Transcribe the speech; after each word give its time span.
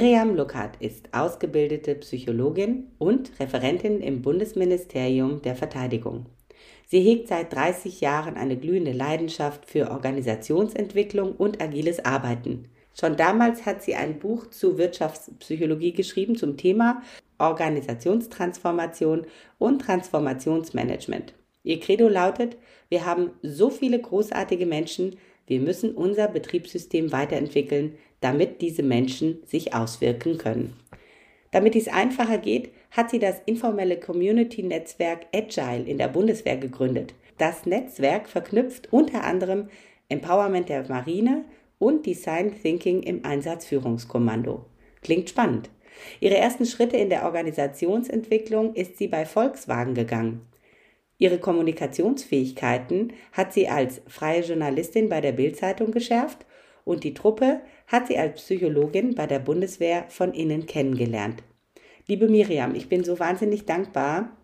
Miriam 0.00 0.36
Luckert 0.36 0.76
ist 0.78 1.12
ausgebildete 1.12 1.96
Psychologin 1.96 2.86
und 2.98 3.32
Referentin 3.40 4.00
im 4.00 4.22
Bundesministerium 4.22 5.42
der 5.42 5.56
Verteidigung. 5.56 6.26
Sie 6.86 7.00
hegt 7.00 7.26
seit 7.26 7.52
30 7.52 8.00
Jahren 8.00 8.36
eine 8.36 8.56
glühende 8.56 8.92
Leidenschaft 8.92 9.68
für 9.68 9.90
Organisationsentwicklung 9.90 11.32
und 11.32 11.60
agiles 11.60 12.04
Arbeiten. 12.04 12.68
Schon 12.94 13.16
damals 13.16 13.66
hat 13.66 13.82
sie 13.82 13.96
ein 13.96 14.20
Buch 14.20 14.48
zu 14.50 14.78
Wirtschaftspsychologie 14.78 15.94
geschrieben 15.94 16.36
zum 16.36 16.56
Thema 16.56 17.02
Organisationstransformation 17.38 19.26
und 19.58 19.80
Transformationsmanagement. 19.80 21.34
Ihr 21.64 21.80
Credo 21.80 22.06
lautet, 22.08 22.56
wir 22.88 23.04
haben 23.04 23.32
so 23.42 23.68
viele 23.68 24.00
großartige 24.00 24.64
Menschen, 24.64 25.16
wir 25.48 25.58
müssen 25.60 25.96
unser 25.96 26.28
Betriebssystem 26.28 27.10
weiterentwickeln, 27.10 27.96
damit 28.20 28.60
diese 28.60 28.82
Menschen 28.82 29.42
sich 29.46 29.74
auswirken 29.74 30.38
können. 30.38 30.76
Damit 31.50 31.74
dies 31.74 31.88
einfacher 31.88 32.38
geht, 32.38 32.70
hat 32.90 33.10
sie 33.10 33.18
das 33.18 33.36
informelle 33.46 33.98
Community-Netzwerk 33.98 35.26
Agile 35.34 35.84
in 35.84 35.98
der 35.98 36.08
Bundeswehr 36.08 36.56
gegründet. 36.56 37.14
Das 37.38 37.64
Netzwerk 37.66 38.28
verknüpft 38.28 38.92
unter 38.92 39.24
anderem 39.24 39.68
Empowerment 40.08 40.68
der 40.68 40.88
Marine 40.88 41.44
und 41.78 42.06
Design 42.06 42.52
Thinking 42.60 43.02
im 43.02 43.24
Einsatzführungskommando. 43.24 44.64
Klingt 45.00 45.30
spannend. 45.30 45.70
Ihre 46.20 46.36
ersten 46.36 46.66
Schritte 46.66 46.96
in 46.96 47.10
der 47.10 47.24
Organisationsentwicklung 47.24 48.74
ist 48.74 48.98
sie 48.98 49.08
bei 49.08 49.24
Volkswagen 49.24 49.94
gegangen. 49.94 50.42
Ihre 51.18 51.38
Kommunikationsfähigkeiten 51.38 53.12
hat 53.32 53.52
sie 53.52 53.68
als 53.68 54.00
freie 54.06 54.42
Journalistin 54.42 55.08
bei 55.08 55.20
der 55.20 55.32
Bildzeitung 55.32 55.90
geschärft 55.90 56.46
und 56.88 57.04
die 57.04 57.14
Truppe 57.14 57.60
hat 57.86 58.08
sie 58.08 58.18
als 58.18 58.40
Psychologin 58.40 59.14
bei 59.14 59.26
der 59.26 59.38
Bundeswehr 59.38 60.06
von 60.08 60.32
innen 60.32 60.64
kennengelernt. 60.64 61.42
Liebe 62.06 62.28
Miriam, 62.28 62.74
ich 62.74 62.88
bin 62.88 63.04
so 63.04 63.18
wahnsinnig 63.18 63.66
dankbar, 63.66 64.36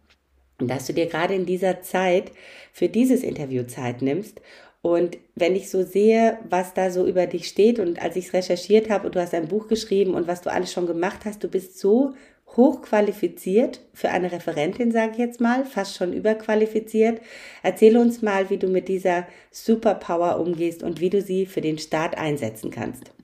dass 0.58 0.86
du 0.86 0.92
dir 0.92 1.06
gerade 1.06 1.34
in 1.34 1.46
dieser 1.46 1.80
Zeit 1.80 2.30
für 2.72 2.88
dieses 2.88 3.22
Interview 3.22 3.64
Zeit 3.64 4.02
nimmst. 4.02 4.42
Und 4.82 5.16
wenn 5.34 5.56
ich 5.56 5.70
so 5.70 5.82
sehe, 5.82 6.38
was 6.46 6.74
da 6.74 6.90
so 6.90 7.06
über 7.06 7.26
dich 7.26 7.48
steht 7.48 7.78
und 7.78 8.02
als 8.02 8.16
ich 8.16 8.26
es 8.26 8.34
recherchiert 8.34 8.90
habe 8.90 9.06
und 9.06 9.14
du 9.14 9.20
hast 9.20 9.32
ein 9.32 9.48
Buch 9.48 9.66
geschrieben 9.66 10.12
und 10.12 10.28
was 10.28 10.42
du 10.42 10.52
alles 10.52 10.70
schon 10.70 10.86
gemacht 10.86 11.20
hast, 11.24 11.42
du 11.42 11.48
bist 11.48 11.78
so 11.78 12.12
hochqualifiziert 12.56 13.80
für 13.92 14.10
eine 14.10 14.33
Referentin, 14.33 14.92
sage 14.92 15.12
ich 15.12 15.19
jetzt 15.19 15.41
mal, 15.41 15.64
fast 15.64 15.97
schon 15.97 16.12
überqualifiziert. 16.12 17.20
Erzähle 17.62 18.01
uns 18.01 18.23
mal, 18.23 18.51
wie 18.51 18.58
du 18.58 18.68
mit 18.68 18.89
dieser 18.89 19.27
Superpower 19.51 20.39
umgehst 20.40 20.83
und 20.83 21.01
wie 21.01 21.11
du 21.11 21.20
sie 21.20 21.46
für 21.46 21.61
den 21.61 21.78
Staat 21.78 22.17
einsetzen 22.17 22.70
kannst. 22.70 23.14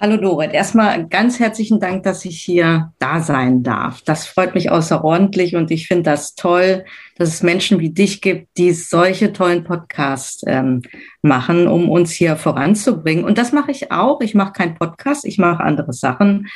Hallo 0.00 0.16
Dorit, 0.16 0.52
erstmal 0.52 1.06
ganz 1.06 1.38
herzlichen 1.38 1.78
Dank, 1.78 2.02
dass 2.02 2.24
ich 2.24 2.42
hier 2.42 2.92
da 2.98 3.20
sein 3.20 3.62
darf. 3.62 4.02
Das 4.02 4.26
freut 4.26 4.52
mich 4.52 4.68
außerordentlich 4.68 5.54
und 5.54 5.70
ich 5.70 5.86
finde 5.86 6.02
das 6.02 6.34
toll, 6.34 6.84
dass 7.18 7.28
es 7.28 7.44
Menschen 7.44 7.78
wie 7.78 7.90
dich 7.90 8.20
gibt, 8.20 8.48
die 8.58 8.72
solche 8.72 9.32
tollen 9.32 9.62
Podcasts 9.62 10.42
ähm, 10.48 10.82
machen, 11.22 11.68
um 11.68 11.88
uns 11.88 12.10
hier 12.10 12.34
voranzubringen. 12.34 13.24
Und 13.24 13.38
das 13.38 13.52
mache 13.52 13.70
ich 13.70 13.92
auch. 13.92 14.20
Ich 14.22 14.34
mache 14.34 14.54
keinen 14.54 14.74
Podcast, 14.74 15.24
ich 15.24 15.38
mache 15.38 15.62
andere 15.62 15.92
Sachen. 15.92 16.48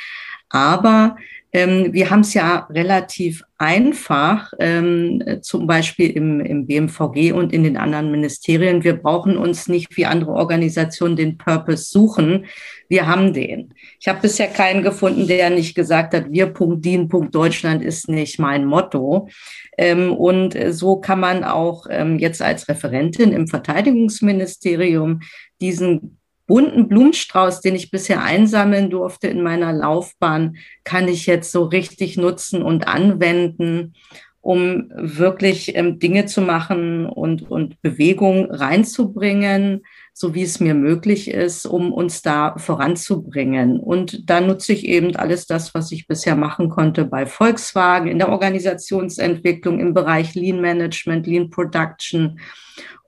Aber 0.49 1.15
ähm, 1.53 1.93
wir 1.93 2.09
haben 2.09 2.19
es 2.19 2.33
ja 2.33 2.67
relativ 2.69 3.43
einfach, 3.57 4.51
ähm, 4.59 5.23
zum 5.41 5.65
Beispiel 5.65 6.11
im, 6.11 6.41
im 6.41 6.67
BMVG 6.67 7.31
und 7.31 7.53
in 7.53 7.63
den 7.63 7.77
anderen 7.77 8.11
Ministerien. 8.11 8.83
Wir 8.83 8.97
brauchen 8.97 9.37
uns 9.37 9.67
nicht 9.67 9.95
wie 9.95 10.05
andere 10.05 10.33
Organisationen 10.33 11.15
den 11.15 11.37
Purpose 11.37 11.85
suchen. 11.85 12.45
Wir 12.89 13.07
haben 13.07 13.33
den. 13.33 13.73
Ich 13.99 14.07
habe 14.07 14.21
bisher 14.21 14.47
keinen 14.47 14.83
gefunden, 14.83 15.25
der 15.27 15.49
nicht 15.49 15.73
gesagt 15.73 16.13
hat, 16.13 16.31
wir 16.31 16.47
Punkt 16.47 16.83
DIN, 16.85 17.07
Punkt 17.07 17.33
Deutschland 17.33 17.81
ist 17.81 18.09
nicht 18.09 18.39
mein 18.39 18.65
Motto. 18.65 19.29
Ähm, 19.77 20.13
und 20.13 20.55
so 20.71 20.97
kann 20.97 21.19
man 21.19 21.43
auch 21.43 21.87
ähm, 21.89 22.19
jetzt 22.19 22.41
als 22.41 22.67
Referentin 22.67 23.31
im 23.31 23.47
Verteidigungsministerium 23.47 25.21
diesen 25.61 26.16
bunten 26.47 26.87
Blumenstrauß, 26.87 27.61
den 27.61 27.75
ich 27.75 27.91
bisher 27.91 28.23
einsammeln 28.23 28.89
durfte 28.89 29.27
in 29.27 29.43
meiner 29.43 29.73
Laufbahn, 29.73 30.57
kann 30.83 31.07
ich 31.07 31.27
jetzt 31.27 31.51
so 31.51 31.65
richtig 31.65 32.17
nutzen 32.17 32.63
und 32.63 32.87
anwenden, 32.87 33.93
um 34.39 34.89
wirklich 34.95 35.75
ähm, 35.75 35.99
Dinge 35.99 36.25
zu 36.25 36.39
machen 36.39 37.05
und, 37.05 37.51
und 37.51 37.81
Bewegung 37.81 38.49
reinzubringen, 38.49 39.83
so 40.13 40.33
wie 40.35 40.43
es 40.43 40.61
mir 40.61 40.73
möglich 40.73 41.29
ist, 41.29 41.65
um 41.65 41.91
uns 41.91 42.21
da 42.21 42.57
voranzubringen. 42.57 43.77
Und 43.77 44.29
da 44.29 44.39
nutze 44.39 44.71
ich 44.71 44.87
eben 44.87 45.13
alles 45.17 45.47
das, 45.47 45.75
was 45.75 45.91
ich 45.91 46.07
bisher 46.07 46.37
machen 46.37 46.69
konnte 46.69 47.03
bei 47.03 47.25
Volkswagen, 47.25 48.07
in 48.07 48.19
der 48.19 48.29
Organisationsentwicklung, 48.29 49.81
im 49.81 49.93
Bereich 49.93 50.33
Lean 50.33 50.61
Management, 50.61 51.27
Lean 51.27 51.49
Production 51.49 52.39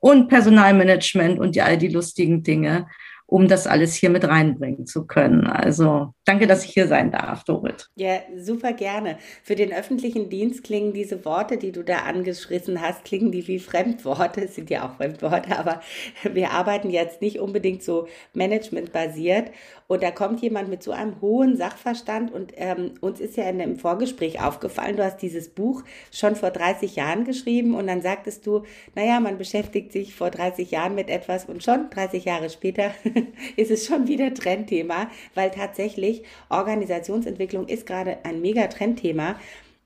und 0.01 0.27
Personalmanagement 0.27 1.39
und 1.39 1.57
all 1.57 1.77
die 1.77 1.87
lustigen 1.87 2.43
Dinge 2.43 2.85
um 3.29 3.47
das 3.47 3.67
alles 3.67 3.93
hier 3.93 4.09
mit 4.09 4.27
reinbringen 4.27 4.87
zu 4.87 5.05
können. 5.05 5.45
Also 5.45 6.13
danke, 6.25 6.47
dass 6.47 6.65
ich 6.65 6.71
hier 6.71 6.87
sein 6.87 7.11
darf, 7.11 7.43
Dorit. 7.43 7.87
Ja, 7.95 8.21
super 8.37 8.73
gerne. 8.73 9.17
Für 9.43 9.55
den 9.55 9.71
öffentlichen 9.71 10.29
Dienst 10.29 10.63
klingen 10.63 10.93
diese 10.93 11.23
Worte, 11.25 11.57
die 11.57 11.71
du 11.71 11.83
da 11.83 11.99
angeschrissen 11.99 12.81
hast, 12.81 13.05
klingen 13.05 13.31
die 13.31 13.47
wie 13.47 13.59
Fremdworte. 13.59 14.41
Es 14.41 14.55
sind 14.55 14.71
ja 14.71 14.87
auch 14.87 14.95
Fremdworte, 14.95 15.57
aber 15.57 15.81
wir 16.23 16.51
arbeiten 16.51 16.89
jetzt 16.89 17.21
nicht 17.21 17.39
unbedingt 17.39 17.83
so 17.83 18.07
managementbasiert. 18.33 19.51
Und 19.89 20.03
da 20.03 20.11
kommt 20.11 20.39
jemand 20.41 20.69
mit 20.69 20.83
so 20.83 20.91
einem 20.91 21.19
hohen 21.19 21.57
Sachverstand 21.57 22.31
und 22.31 22.53
ähm, 22.57 22.91
uns 23.01 23.19
ist 23.19 23.37
ja 23.37 23.49
in 23.49 23.57
dem 23.57 23.75
Vorgespräch 23.75 24.39
aufgefallen, 24.39 24.97
du 24.97 25.03
hast 25.03 25.17
dieses 25.17 25.49
Buch 25.49 25.81
schon 26.11 26.35
vor 26.35 26.51
30 26.51 26.95
Jahren 26.95 27.25
geschrieben 27.25 27.73
und 27.73 27.87
dann 27.87 28.03
sagtest 28.03 28.45
du, 28.45 28.61
naja, 28.93 29.19
man 29.19 29.39
beschäftigt 29.39 29.91
sich 29.91 30.13
vor 30.13 30.29
30 30.29 30.69
Jahren 30.69 30.93
mit 30.93 31.09
etwas 31.09 31.45
und 31.45 31.63
schon 31.63 31.89
30 31.89 32.23
Jahre 32.23 32.51
später 32.51 32.91
ist 33.55 33.71
es 33.71 33.87
schon 33.87 34.07
wieder 34.07 34.31
Trendthema, 34.31 35.09
weil 35.33 35.49
tatsächlich 35.49 36.21
Organisationsentwicklung 36.49 37.67
ist 37.67 37.87
gerade 37.87 38.19
ein 38.25 38.41
mega 38.41 38.67
Trendthema. 38.67 39.37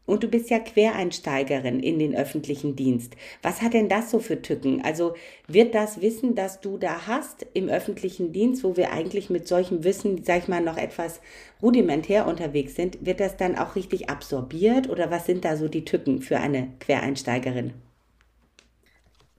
Und 0.06 0.24
du 0.24 0.28
bist 0.28 0.50
ja 0.50 0.60
Quereinsteigerin 0.60 1.80
in 1.80 1.98
den 1.98 2.14
öffentlichen 2.14 2.76
Dienst. 2.76 3.16
Was 3.42 3.62
hat 3.62 3.74
denn 3.74 3.88
das 3.88 4.12
so 4.12 4.20
für 4.20 4.42
Tücken? 4.42 4.82
Also 4.84 5.14
wird 5.48 5.74
das 5.74 6.02
Wissen, 6.02 6.36
das 6.36 6.60
du 6.60 6.78
da 6.78 7.08
hast 7.08 7.46
im 7.54 7.70
öffentlichen 7.70 8.34
Dienst, 8.34 8.66
wo 8.66 8.76
wir 8.76 8.92
eigentlich 8.92 9.30
mit 9.30 9.48
solchem 9.48 9.86
Wissen, 9.86 10.24
sag 10.24 10.40
ich 10.40 10.48
mal, 10.50 10.62
noch 10.62 10.78
etwas 10.78 11.22
rudimentär 11.62 12.28
unterwegs 12.28 12.76
sind, 12.76 13.06
wird 13.06 13.22
das 13.22 13.38
dann 13.38 13.58
auch 13.58 13.78
richtig 13.78 14.10
absorbiert 14.10 14.90
oder 14.90 15.10
was 15.10 15.26
sind 15.26 15.46
da 15.46 15.56
so 15.56 15.70
die 15.70 15.86
Tücken 15.86 16.22
für 16.22 16.38
eine 16.38 16.68
Quereinsteigerin? 16.80 17.74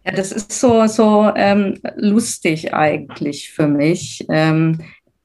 Ja, 0.06 0.12
das 0.12 0.32
ist 0.32 0.52
so, 0.52 0.86
so 0.86 1.30
ähm, 1.34 1.78
lustig 1.96 2.72
eigentlich 2.72 3.50
für 3.50 3.66
mich. 3.66 4.24
Ähm, 4.30 4.80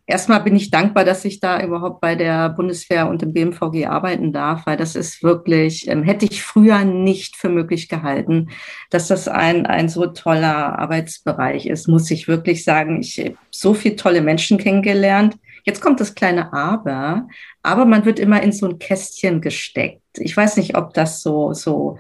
erstmal 0.10 0.42
bin 0.42 0.56
ich 0.56 0.72
dankbar, 0.72 1.06
dass 1.06 1.24
ich 1.24 1.40
da 1.40 1.64
überhaupt 1.64 2.02
bei 2.02 2.16
der 2.16 2.50
Bundeswehr 2.50 3.08
und 3.08 3.22
dem 3.22 3.32
BMVG 3.32 3.86
arbeiten 3.86 4.34
darf, 4.34 4.66
weil 4.66 4.76
das 4.76 4.96
ist 4.96 5.24
wirklich, 5.24 5.88
ähm, 5.88 6.04
hätte 6.04 6.26
ich 6.26 6.42
früher 6.42 6.84
nicht 6.84 7.36
für 7.36 7.50
möglich 7.50 7.88
gehalten, 7.88 8.50
dass 8.90 9.08
das 9.08 9.28
ein, 9.28 9.66
ein 9.66 9.88
so 9.88 10.08
toller 10.08 10.80
Arbeitsbereich 10.80 11.68
ist, 11.68 11.88
muss 11.88 12.10
ich 12.12 12.28
wirklich 12.28 12.64
sagen. 12.64 13.02
Ich 13.02 13.20
habe 13.20 13.36
so 13.52 13.74
viele 13.74 13.96
tolle 13.96 14.22
Menschen 14.22 14.58
kennengelernt. 14.58 15.38
Jetzt 15.64 15.82
kommt 15.82 16.00
das 16.00 16.16
kleine 16.16 16.52
Aber, 16.54 17.28
aber 17.62 17.86
man 17.86 18.06
wird 18.06 18.20
immer 18.20 18.42
in 18.42 18.52
so 18.52 18.68
ein 18.68 18.80
Kästchen 18.80 19.42
gesteckt. 19.42 20.02
Ich 20.18 20.36
weiß 20.36 20.58
nicht, 20.58 20.76
ob 20.76 20.94
das 20.94 21.22
so, 21.22 21.54
so 21.54 22.00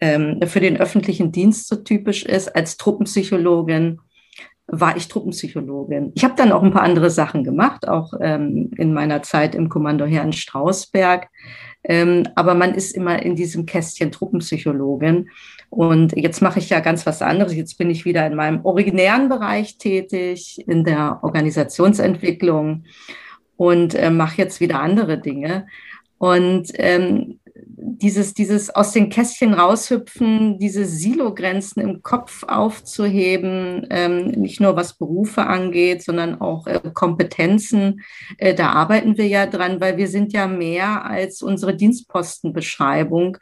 ähm, 0.00 0.40
für 0.46 0.60
den 0.60 0.78
öffentlichen 0.78 1.30
Dienst 1.30 1.68
so 1.68 1.76
typisch 1.76 2.24
ist. 2.24 2.54
Als 2.56 2.78
Truppenpsychologin 2.78 4.00
war 4.72 4.96
ich 4.96 5.08
Truppenpsychologin. 5.08 6.12
Ich 6.14 6.24
habe 6.24 6.34
dann 6.36 6.52
auch 6.52 6.62
ein 6.62 6.72
paar 6.72 6.82
andere 6.82 7.10
Sachen 7.10 7.44
gemacht, 7.44 7.88
auch 7.88 8.12
ähm, 8.20 8.70
in 8.76 8.92
meiner 8.92 9.22
Zeit 9.22 9.54
im 9.54 9.68
Kommando 9.68 10.04
Herrn 10.04 10.32
Strausberg. 10.32 11.28
Ähm, 11.82 12.28
aber 12.34 12.54
man 12.54 12.74
ist 12.74 12.94
immer 12.94 13.22
in 13.22 13.36
diesem 13.36 13.66
Kästchen 13.66 14.12
Truppenpsychologin. 14.12 15.30
Und 15.70 16.16
jetzt 16.16 16.42
mache 16.42 16.58
ich 16.58 16.70
ja 16.70 16.80
ganz 16.80 17.06
was 17.06 17.22
anderes. 17.22 17.54
Jetzt 17.54 17.78
bin 17.78 17.90
ich 17.90 18.04
wieder 18.04 18.26
in 18.26 18.34
meinem 18.34 18.64
originären 18.64 19.28
Bereich 19.28 19.78
tätig, 19.78 20.62
in 20.66 20.84
der 20.84 21.20
Organisationsentwicklung 21.22 22.84
und 23.56 23.94
äh, 23.94 24.10
mache 24.10 24.38
jetzt 24.38 24.60
wieder 24.60 24.80
andere 24.80 25.18
Dinge. 25.18 25.66
Und 26.18 26.70
ähm, 26.74 27.39
dieses, 27.82 28.34
dieses 28.34 28.70
aus 28.70 28.92
den 28.92 29.08
Kästchen 29.08 29.54
raushüpfen, 29.54 30.58
diese 30.58 30.84
Silogrenzen 30.84 31.82
im 31.82 32.02
Kopf 32.02 32.44
aufzuheben, 32.44 33.86
ähm, 33.90 34.26
nicht 34.28 34.60
nur 34.60 34.76
was 34.76 34.94
Berufe 34.94 35.46
angeht, 35.46 36.02
sondern 36.02 36.40
auch 36.40 36.66
äh, 36.66 36.80
Kompetenzen, 36.92 38.02
äh, 38.38 38.54
da 38.54 38.70
arbeiten 38.70 39.16
wir 39.16 39.26
ja 39.26 39.46
dran, 39.46 39.80
weil 39.80 39.96
wir 39.96 40.08
sind 40.08 40.32
ja 40.32 40.46
mehr 40.46 41.04
als 41.04 41.42
unsere 41.42 41.74
Dienstpostenbeschreibung. 41.74 43.38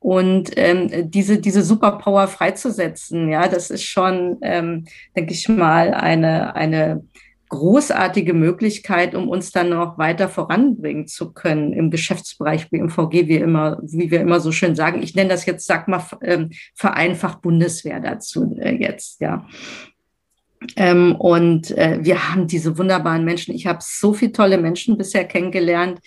Und 0.00 0.50
ähm, 0.56 1.10
diese, 1.10 1.38
diese 1.38 1.62
Superpower 1.62 2.28
freizusetzen, 2.28 3.28
ja, 3.28 3.48
das 3.48 3.70
ist 3.70 3.82
schon, 3.82 4.38
ähm, 4.42 4.84
denke 5.16 5.32
ich 5.32 5.48
mal, 5.48 5.92
eine, 5.92 6.54
eine 6.54 7.02
großartige 7.48 8.34
Möglichkeit, 8.34 9.14
um 9.14 9.28
uns 9.28 9.52
dann 9.52 9.70
noch 9.70 9.98
weiter 9.98 10.28
voranbringen 10.28 11.06
zu 11.06 11.32
können 11.32 11.72
im 11.72 11.90
Geschäftsbereich 11.90 12.70
wie 12.70 12.78
im 12.78 12.90
VG, 12.90 13.28
wie 13.28 13.36
immer, 13.36 13.78
wie 13.82 14.10
wir 14.10 14.20
immer 14.20 14.40
so 14.40 14.52
schön 14.52 14.74
sagen. 14.74 15.02
Ich 15.02 15.14
nenne 15.14 15.30
das 15.30 15.46
jetzt, 15.46 15.66
sag 15.66 15.88
mal, 15.88 16.04
ähm, 16.22 16.50
vereinfacht 16.74 17.42
Bundeswehr 17.42 18.00
dazu 18.00 18.56
äh, 18.60 18.74
jetzt, 18.74 19.20
ja. 19.20 19.46
Ähm, 20.76 21.14
und 21.14 21.70
äh, 21.76 21.98
wir 22.02 22.30
haben 22.30 22.48
diese 22.48 22.78
wunderbaren 22.78 23.24
Menschen. 23.24 23.54
Ich 23.54 23.66
habe 23.66 23.78
so 23.80 24.12
viele 24.12 24.32
tolle 24.32 24.58
Menschen 24.58 24.98
bisher 24.98 25.24
kennengelernt, 25.24 26.00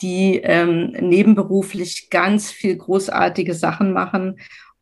die 0.00 0.40
ähm, 0.42 0.92
nebenberuflich 0.92 2.08
ganz 2.10 2.50
viel 2.50 2.76
großartige 2.76 3.54
Sachen 3.54 3.92
machen 3.92 4.36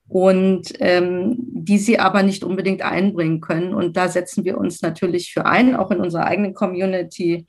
und 0.08 0.72
ähm, 0.78 1.36
die 1.38 1.78
sie 1.78 1.98
aber 1.98 2.22
nicht 2.22 2.44
unbedingt 2.44 2.82
einbringen 2.82 3.40
können. 3.40 3.74
Und 3.74 3.96
da 3.96 4.08
setzen 4.08 4.44
wir 4.44 4.58
uns 4.58 4.82
natürlich 4.82 5.32
für 5.32 5.46
ein, 5.46 5.74
auch 5.74 5.90
in 5.90 6.00
unserer 6.00 6.26
eigenen 6.26 6.54
Community, 6.54 7.46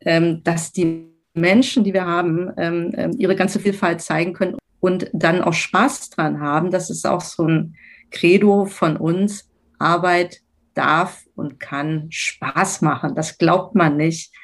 ähm, 0.00 0.42
dass 0.42 0.72
die 0.72 1.06
Menschen, 1.34 1.84
die 1.84 1.94
wir 1.94 2.06
haben, 2.06 2.50
ähm, 2.56 2.92
ähm, 2.96 3.12
ihre 3.16 3.36
ganze 3.36 3.60
Vielfalt 3.60 4.00
zeigen 4.00 4.32
können 4.32 4.56
und 4.80 5.08
dann 5.12 5.42
auch 5.42 5.52
Spaß 5.52 6.10
dran 6.10 6.40
haben. 6.40 6.70
Das 6.70 6.90
ist 6.90 7.06
auch 7.06 7.20
so 7.20 7.46
ein 7.46 7.76
Credo 8.10 8.64
von 8.64 8.96
uns. 8.96 9.48
Arbeit 9.78 10.40
darf 10.74 11.24
und 11.34 11.60
kann 11.60 12.06
Spaß 12.10 12.82
machen. 12.82 13.14
Das 13.14 13.38
glaubt 13.38 13.74
man 13.74 13.96
nicht. 13.96 14.34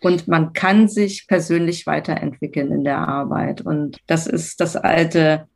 Und 0.00 0.26
man 0.26 0.52
kann 0.52 0.88
sich 0.88 1.26
persönlich 1.28 1.86
weiterentwickeln 1.86 2.72
in 2.72 2.84
der 2.84 2.98
Arbeit. 2.98 3.60
Und 3.60 3.98
das 4.06 4.26
ist 4.26 4.60
das 4.60 4.76
alte 4.76 5.46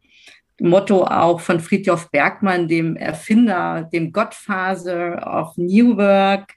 Motto 0.61 1.05
auch 1.05 1.41
von 1.41 1.61
Friedhof 1.61 2.11
Bergmann, 2.11 2.69
dem 2.69 2.97
Erfinder, 2.97 3.89
dem 3.93 4.13
Godfather 4.13 5.41
of 5.41 5.57
New 5.57 5.97
Work. 5.97 6.55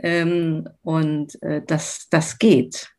Ähm, 0.00 0.68
und 0.82 1.42
äh, 1.42 1.62
das, 1.66 2.08
das 2.10 2.38
geht. 2.38 2.90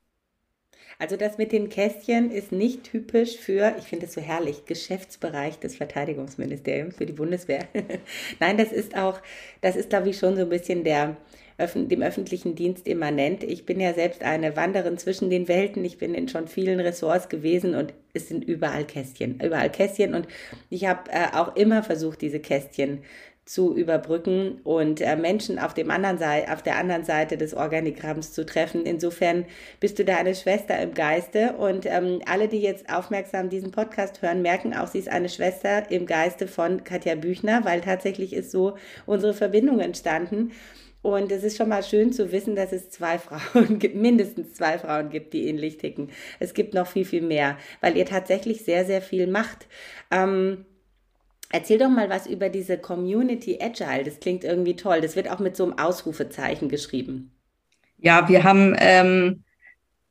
Also 1.01 1.15
das 1.15 1.37
mit 1.37 1.53
den 1.53 1.69
Kästchen 1.69 2.29
ist 2.29 2.51
nicht 2.51 2.83
typisch 2.83 3.37
für, 3.37 3.73
ich 3.79 3.85
finde 3.85 4.05
es 4.05 4.13
so 4.13 4.19
herrlich, 4.19 4.65
Geschäftsbereich 4.65 5.57
des 5.57 5.77
Verteidigungsministeriums 5.77 6.97
für 6.97 7.05
die 7.05 7.13
Bundeswehr. 7.13 7.69
Nein, 8.41 8.57
das 8.57 8.73
ist 8.73 8.97
auch, 8.97 9.21
das 9.61 9.77
ist 9.77 9.89
glaube 9.89 10.09
ich 10.09 10.17
schon 10.17 10.35
so 10.35 10.41
ein 10.41 10.49
bisschen 10.49 10.83
der 10.83 11.15
dem 11.59 12.01
öffentlichen 12.01 12.55
Dienst 12.55 12.87
immanent. 12.87 13.43
Ich 13.43 13.65
bin 13.65 13.79
ja 13.79 13.93
selbst 13.93 14.23
eine 14.23 14.55
Wanderin 14.55 14.97
zwischen 14.97 15.29
den 15.29 15.47
Welten. 15.47 15.83
Ich 15.85 15.97
bin 15.97 16.13
in 16.13 16.27
schon 16.27 16.47
vielen 16.47 16.79
Ressorts 16.79 17.29
gewesen 17.29 17.75
und 17.75 17.93
es 18.13 18.27
sind 18.27 18.43
überall 18.43 18.85
Kästchen, 18.85 19.39
überall 19.39 19.69
Kästchen. 19.69 20.13
Und 20.13 20.27
ich 20.69 20.85
habe 20.85 21.09
äh, 21.11 21.35
auch 21.35 21.55
immer 21.55 21.83
versucht, 21.83 22.21
diese 22.21 22.39
Kästchen 22.39 22.99
zu 23.49 23.75
überbrücken 23.75 24.61
und 24.63 25.01
äh, 25.01 25.15
Menschen 25.15 25.57
auf, 25.57 25.73
dem 25.73 25.89
anderen 25.89 26.19
Seite, 26.19 26.53
auf 26.53 26.61
der 26.61 26.77
anderen 26.77 27.03
Seite 27.03 27.35
des 27.35 27.55
Organigramms 27.55 28.31
zu 28.31 28.45
treffen. 28.45 28.85
Insofern 28.85 29.45
bist 29.79 29.97
du 29.97 30.05
da 30.05 30.17
eine 30.17 30.35
Schwester 30.35 30.79
im 30.79 30.93
Geiste 30.93 31.53
und 31.53 31.87
ähm, 31.87 32.21
alle, 32.27 32.47
die 32.47 32.61
jetzt 32.61 32.93
aufmerksam 32.93 33.49
diesen 33.49 33.71
Podcast 33.71 34.21
hören, 34.21 34.43
merken 34.43 34.75
auch, 34.75 34.85
sie 34.85 34.99
ist 34.99 35.09
eine 35.09 35.29
Schwester 35.29 35.89
im 35.89 36.05
Geiste 36.05 36.47
von 36.47 36.83
Katja 36.83 37.15
Büchner, 37.15 37.65
weil 37.65 37.81
tatsächlich 37.81 38.33
ist 38.33 38.51
so 38.51 38.75
unsere 39.07 39.33
Verbindung 39.33 39.79
entstanden. 39.79 40.51
Und 41.01 41.31
es 41.31 41.43
ist 41.43 41.57
schon 41.57 41.69
mal 41.69 41.83
schön 41.83 42.11
zu 42.11 42.31
wissen, 42.31 42.55
dass 42.55 42.73
es 42.73 42.89
zwei 42.89 43.19
Frauen 43.19 43.79
gibt, 43.79 43.95
mindestens 43.95 44.53
zwei 44.53 44.77
Frauen 44.77 45.09
gibt, 45.09 45.33
die 45.33 45.47
ähnlich 45.47 45.77
ticken. 45.77 46.09
Es 46.39 46.53
gibt 46.53 46.73
noch 46.73 46.87
viel, 46.87 47.05
viel 47.05 47.21
mehr, 47.21 47.57
weil 47.81 47.95
ihr 47.95 48.05
tatsächlich 48.05 48.65
sehr, 48.65 48.85
sehr 48.85 49.01
viel 49.01 49.27
macht. 49.27 49.67
Ähm, 50.11 50.65
erzähl 51.51 51.77
doch 51.77 51.89
mal 51.89 52.09
was 52.09 52.27
über 52.27 52.49
diese 52.49 52.77
Community 52.77 53.59
Agile. 53.61 54.03
Das 54.03 54.19
klingt 54.19 54.43
irgendwie 54.43 54.75
toll. 54.75 54.99
Das 54.99 55.15
wird 55.15 55.29
auch 55.29 55.39
mit 55.39 55.55
so 55.55 55.63
einem 55.63 55.77
Ausrufezeichen 55.79 56.67
geschrieben. 56.67 57.31
Ja, 57.97 58.27
wir 58.27 58.43
haben 58.43 58.75
ähm, 58.79 59.43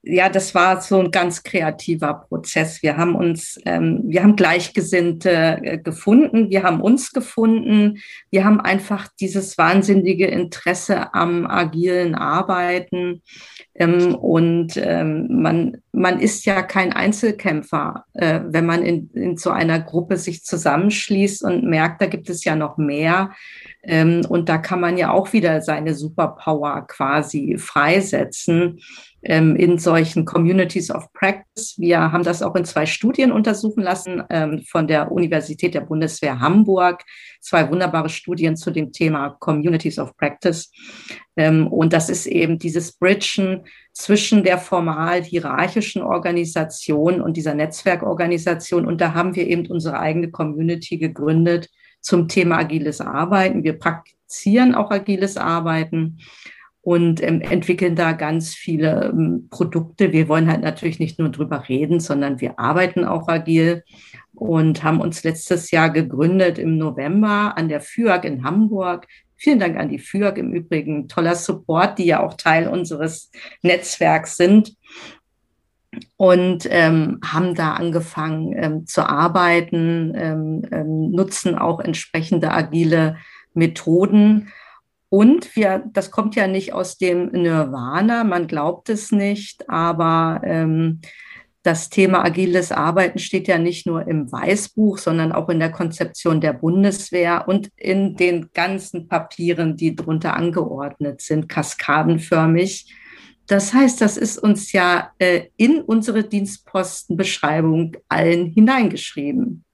ja, 0.03 0.29
das 0.29 0.55
war 0.55 0.81
so 0.81 1.01
ein 1.01 1.11
ganz 1.11 1.43
kreativer 1.43 2.27
Prozess. 2.29 2.83
Wir 2.83 2.97
haben 2.97 3.17
uns, 3.17 3.59
ähm, 3.67 4.03
wir 4.05 4.23
haben 4.23 4.37
Gleichgesinnte 4.37 5.59
äh, 5.63 5.79
gefunden, 5.79 6.51
wir 6.51 6.63
haben 6.63 6.81
uns 6.81 7.13
gefunden, 7.13 7.99
wir 8.31 8.45
haben 8.45 8.61
einfach 8.61 9.09
dieses 9.21 9.59
wahnsinnige 9.59 10.27
Interesse 10.27 11.13
am 11.15 11.47
agilen 11.47 12.15
Arbeiten. 12.15 13.23
Ähm, 13.75 14.15
und 14.15 14.77
ähm, 14.77 15.43
man, 15.43 15.79
man 15.93 16.21
ist 16.21 16.47
ja 16.47 16.63
kein 16.63 16.93
Einzelkämpfer, 16.93 18.05
äh, 18.15 18.41
wenn 18.45 18.67
man 18.67 18.85
in, 18.85 19.11
in 19.15 19.37
so 19.37 19.51
einer 19.51 19.81
Gruppe 19.81 20.17
sich 20.17 20.45
zusammenschließt 20.45 21.43
und 21.43 21.65
merkt, 21.65 22.01
da 22.01 22.07
gibt 22.07 22.31
es 22.31 22.45
ja 22.45 22.55
noch 22.55 22.77
mehr. 22.79 23.33
Ähm, 23.89 24.25
und 24.29 24.51
da 24.51 24.59
kann 24.59 24.81
man 24.81 24.99
ja 24.99 25.11
auch 25.11 25.33
wieder 25.33 25.63
seine 25.63 25.95
Superpower 25.95 26.87
quasi 26.87 27.57
freisetzen 27.57 28.81
ähm, 29.23 29.57
in 29.57 29.79
solchen 29.79 30.27
Communities 30.27 30.91
of 30.91 31.11
Practice. 31.15 31.75
Wir 31.79 32.13
haben 32.13 32.23
das 32.23 32.43
auch 32.43 32.55
in 32.55 32.67
zwei 32.67 32.85
Studien 32.85 33.33
untersuchen 33.33 33.83
lassen 33.83 34.23
ähm, 34.29 34.63
von 34.69 34.87
der 34.87 35.11
Universität 35.11 35.73
der 35.75 35.81
Bundeswehr 35.81 36.39
Hamburg. 36.39 37.03
Zwei 37.41 37.71
wunderbare 37.71 38.11
Studien 38.11 38.57
zu 38.57 38.71
dem 38.71 38.93
Thema 38.93 39.31
Communities 39.41 39.99
of 39.99 40.17
Practice. 40.17 40.71
Und 41.37 41.93
das 41.93 42.11
ist 42.11 42.27
eben 42.27 42.59
dieses 42.59 42.95
Bridgen 42.95 43.65
zwischen 43.93 44.43
der 44.43 44.59
formal 44.59 45.23
hierarchischen 45.23 46.03
Organisation 46.03 47.21
und 47.21 47.37
dieser 47.37 47.55
Netzwerkorganisation. 47.55 48.85
Und 48.85 49.01
da 49.01 49.15
haben 49.15 49.37
wir 49.37 49.47
eben 49.47 49.65
unsere 49.69 50.01
eigene 50.01 50.33
Community 50.33 50.99
gegründet 50.99 51.69
zum 52.01 52.29
Thema 52.29 52.59
agiles 52.59 53.01
Arbeiten. 53.01 53.65
Wir 53.65 53.79
praktizieren 53.79 54.75
auch 54.75 54.91
agiles 54.91 55.37
Arbeiten 55.37 56.19
und 56.89 57.23
ähm, 57.23 57.43
entwickeln 57.43 57.97
da 57.97 58.13
ganz 58.13 58.55
viele 58.55 59.11
ähm, 59.13 59.49
Produkte. 59.51 60.13
Wir 60.13 60.29
wollen 60.29 60.51
halt 60.51 60.63
natürlich 60.63 60.99
nicht 60.99 61.19
nur 61.19 61.29
drüber 61.29 61.69
reden, 61.69 62.01
sondern 62.01 62.41
wir 62.41 62.59
arbeiten 62.59 63.05
auch 63.05 63.29
agil 63.29 63.85
und 64.35 64.83
haben 64.83 65.01
uns 65.01 65.23
letztes 65.25 65.71
Jahr 65.71 65.91
gegründet 65.91 66.59
im 66.59 66.79
November 66.79 67.59
an 67.59 67.69
der 67.69 67.81
FÜAG 67.81 68.25
in 68.25 68.45
Hamburg. 68.45 69.07
Vielen 69.37 69.61
Dank 69.61 69.77
an 69.77 69.89
die 69.89 69.99
FÜAG 69.99 70.39
im 70.39 70.53
Übrigen. 70.53 71.09
Toller 71.09 71.35
Support, 71.35 71.99
die 71.99 72.07
ja 72.07 72.21
auch 72.21 72.35
Teil 72.35 72.69
unseres 72.69 73.31
Netzwerks 73.63 74.37
sind. 74.37 74.75
Und 76.17 76.69
ähm, 76.71 77.19
haben 77.25 77.55
da 77.55 77.73
angefangen 77.73 78.53
ähm, 78.57 78.87
zu 78.87 79.09
arbeiten, 79.09 80.13
ähm, 80.15 80.63
ähm 80.71 81.11
nutzen 81.13 81.57
auch 81.57 81.81
entsprechende 81.81 82.53
agile 82.53 83.17
Methoden 83.55 84.49
und 85.11 85.57
wir, 85.57 85.85
das 85.93 86.11
kommt 86.11 86.37
ja 86.37 86.47
nicht 86.47 86.73
aus 86.73 86.99
dem 86.99 87.31
Nirvana, 87.31 88.25
man 88.25 88.47
glaubt 88.47 88.91
es 88.91 89.11
nicht, 89.11 89.69
aber 89.71 90.43
ähm, 90.45 91.01
das 91.63 91.89
Thema 91.89 92.25
agiles 92.25 92.73
Arbeiten 92.73 93.19
steht 93.19 93.49
ja 93.49 93.59
nicht 93.59 93.87
nur 93.87 94.07
im 94.07 94.31
Weißbuch, 94.31 94.99
sondern 94.99 95.33
auch 95.33 95.49
in 95.49 95.59
der 95.59 95.73
Konzeption 95.73 96.41
der 96.41 96.53
Bundeswehr 96.53 97.49
und 97.49 97.71
in 97.77 98.17
den 98.17 98.51
ganzen 98.53 99.09
Papieren, 99.09 99.77
die 99.77 99.97
drunter 99.97 100.35
angeordnet 100.35 101.21
sind, 101.21 101.49
kaskadenförmig. 101.49 102.93
Das 103.49 103.73
heißt, 103.73 104.01
das 104.03 104.19
ist 104.19 104.39
uns 104.39 104.73
ja 104.73 105.13
äh, 105.19 105.47
in 105.57 105.81
unsere 105.81 106.23
Dienstpostenbeschreibung 106.23 107.97
allen 108.09 108.47
hineingeschrieben. 108.47 109.65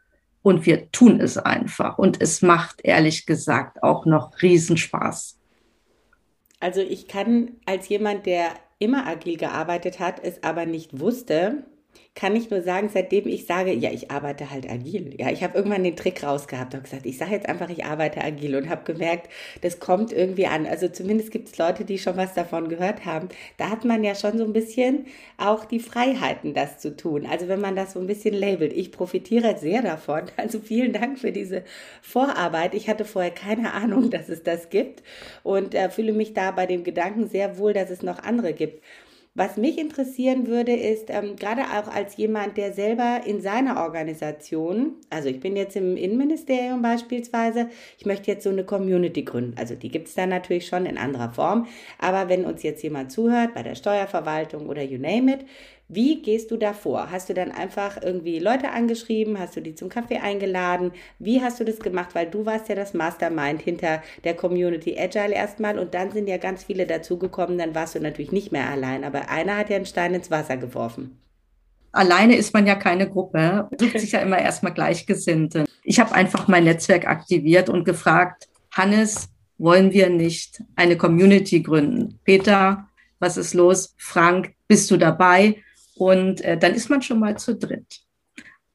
Und 0.42 0.64
wir 0.64 0.90
tun 0.92 1.20
es 1.20 1.36
einfach. 1.36 1.98
Und 1.98 2.22
es 2.22 2.40
macht 2.40 2.80
ehrlich 2.84 3.26
gesagt 3.26 3.82
auch 3.82 4.06
noch 4.06 4.40
Riesenspaß. 4.40 5.40
Also 6.60 6.80
ich 6.80 7.08
kann 7.08 7.52
als 7.66 7.88
jemand, 7.88 8.26
der 8.26 8.50
immer 8.78 9.06
agil 9.06 9.36
gearbeitet 9.36 9.98
hat, 9.98 10.22
es 10.22 10.42
aber 10.44 10.66
nicht 10.66 11.00
wusste, 11.00 11.64
kann 12.14 12.36
ich 12.36 12.48
nur 12.48 12.62
sagen, 12.62 12.90
seitdem 12.92 13.26
ich 13.26 13.44
sage, 13.44 13.72
ja, 13.72 13.90
ich 13.90 14.12
arbeite 14.12 14.50
halt 14.50 14.70
agil. 14.70 15.16
Ja, 15.18 15.30
ich 15.30 15.42
habe 15.42 15.58
irgendwann 15.58 15.82
den 15.82 15.96
Trick 15.96 16.22
rausgehabt 16.22 16.72
und 16.74 16.84
gesagt, 16.84 17.06
ich 17.06 17.18
sage 17.18 17.32
jetzt 17.32 17.48
einfach, 17.48 17.68
ich 17.70 17.84
arbeite 17.84 18.22
agil 18.22 18.54
und 18.54 18.68
habe 18.68 18.84
gemerkt, 18.84 19.28
das 19.62 19.80
kommt 19.80 20.12
irgendwie 20.12 20.46
an. 20.46 20.64
Also 20.64 20.86
zumindest 20.86 21.32
gibt 21.32 21.48
es 21.48 21.58
Leute, 21.58 21.84
die 21.84 21.98
schon 21.98 22.16
was 22.16 22.32
davon 22.32 22.68
gehört 22.68 23.04
haben. 23.04 23.28
Da 23.56 23.68
hat 23.68 23.84
man 23.84 24.04
ja 24.04 24.14
schon 24.14 24.38
so 24.38 24.44
ein 24.44 24.52
bisschen 24.52 25.06
auch 25.38 25.64
die 25.64 25.80
Freiheiten, 25.80 26.54
das 26.54 26.78
zu 26.78 26.96
tun. 26.96 27.26
Also 27.26 27.48
wenn 27.48 27.60
man 27.60 27.74
das 27.74 27.94
so 27.94 28.00
ein 28.00 28.06
bisschen 28.06 28.34
labelt. 28.34 28.72
Ich 28.72 28.92
profitiere 28.92 29.58
sehr 29.58 29.82
davon. 29.82 30.22
Also 30.36 30.58
vielen 30.60 30.92
Dank 30.92 31.18
für 31.18 31.32
diese 31.32 31.64
Vorarbeit. 32.02 32.74
Ich 32.74 32.88
hatte 32.88 33.04
vorher 33.06 33.30
keine 33.30 33.72
Ahnung, 33.72 34.10
dass 34.14 34.28
es 34.28 34.42
das 34.42 34.68
gibt 34.68 35.02
und 35.42 35.74
äh, 35.74 35.88
fühle 35.88 36.12
mich 36.12 36.34
da 36.34 36.50
bei 36.50 36.66
dem 36.66 36.84
Gedanken 36.84 37.28
sehr 37.28 37.56
wohl, 37.58 37.72
dass 37.72 37.88
es 37.90 38.02
noch 38.02 38.18
andere 38.22 38.52
gibt. 38.52 38.82
Was 39.36 39.56
mich 39.56 39.78
interessieren 39.78 40.46
würde, 40.46 40.72
ist 40.76 41.10
ähm, 41.10 41.34
gerade 41.34 41.62
auch 41.62 41.88
als 41.88 42.16
jemand, 42.16 42.56
der 42.56 42.72
selber 42.72 43.22
in 43.26 43.40
seiner 43.40 43.82
Organisation, 43.82 44.92
also 45.10 45.28
ich 45.28 45.40
bin 45.40 45.56
jetzt 45.56 45.74
im 45.74 45.96
Innenministerium 45.96 46.82
beispielsweise, 46.82 47.68
ich 47.98 48.06
möchte 48.06 48.30
jetzt 48.30 48.44
so 48.44 48.50
eine 48.50 48.62
Community 48.62 49.24
gründen. 49.24 49.56
Also 49.58 49.74
die 49.74 49.88
gibt 49.88 50.06
es 50.06 50.14
da 50.14 50.24
natürlich 50.28 50.68
schon 50.68 50.86
in 50.86 50.96
anderer 50.96 51.30
Form. 51.30 51.66
Aber 51.98 52.28
wenn 52.28 52.44
uns 52.44 52.62
jetzt 52.62 52.84
jemand 52.84 53.10
zuhört, 53.10 53.54
bei 53.54 53.64
der 53.64 53.74
Steuerverwaltung 53.74 54.68
oder 54.68 54.82
you 54.82 54.98
name 54.98 55.34
it, 55.34 55.46
wie 55.88 56.22
gehst 56.22 56.50
du 56.50 56.56
da 56.56 56.72
vor? 56.72 57.10
Hast 57.10 57.28
du 57.28 57.34
dann 57.34 57.52
einfach 57.52 58.02
irgendwie 58.02 58.38
Leute 58.38 58.70
angeschrieben? 58.70 59.38
Hast 59.38 59.54
du 59.56 59.60
die 59.60 59.74
zum 59.74 59.88
Kaffee 59.88 60.18
eingeladen? 60.18 60.92
Wie 61.18 61.42
hast 61.42 61.60
du 61.60 61.64
das 61.64 61.78
gemacht? 61.78 62.14
Weil 62.14 62.26
du 62.26 62.46
warst 62.46 62.68
ja 62.68 62.74
das 62.74 62.94
Mastermind 62.94 63.60
hinter 63.60 64.02
der 64.24 64.34
Community 64.34 64.98
Agile 64.98 65.34
erstmal 65.34 65.78
und 65.78 65.94
dann 65.94 66.10
sind 66.10 66.26
ja 66.26 66.38
ganz 66.38 66.64
viele 66.64 66.86
dazugekommen. 66.86 67.58
Dann 67.58 67.74
warst 67.74 67.94
du 67.94 68.00
natürlich 68.00 68.32
nicht 68.32 68.50
mehr 68.50 68.70
allein, 68.70 69.04
aber 69.04 69.28
einer 69.28 69.58
hat 69.58 69.70
ja 69.70 69.76
einen 69.76 69.86
Stein 69.86 70.14
ins 70.14 70.30
Wasser 70.30 70.56
geworfen. 70.56 71.18
Alleine 71.92 72.34
ist 72.34 72.52
man 72.52 72.66
ja 72.66 72.74
keine 72.74 73.08
Gruppe, 73.08 73.68
sucht 73.78 74.00
sich 74.00 74.12
ja 74.12 74.18
immer 74.20 74.38
erstmal 74.38 74.74
Gleichgesinnte. 74.74 75.64
Ich 75.84 76.00
habe 76.00 76.12
einfach 76.12 76.48
mein 76.48 76.64
Netzwerk 76.64 77.06
aktiviert 77.06 77.68
und 77.68 77.84
gefragt, 77.84 78.48
Hannes, 78.72 79.28
wollen 79.58 79.92
wir 79.92 80.10
nicht 80.10 80.62
eine 80.74 80.96
Community 80.96 81.60
gründen? 81.60 82.18
Peter, 82.24 82.88
was 83.20 83.36
ist 83.36 83.54
los? 83.54 83.94
Frank, 83.96 84.54
bist 84.66 84.90
du 84.90 84.96
dabei? 84.96 85.62
Und 85.96 86.40
äh, 86.40 86.58
dann 86.58 86.74
ist 86.74 86.90
man 86.90 87.02
schon 87.02 87.20
mal 87.20 87.36
zu 87.36 87.54
dritt. 87.56 88.00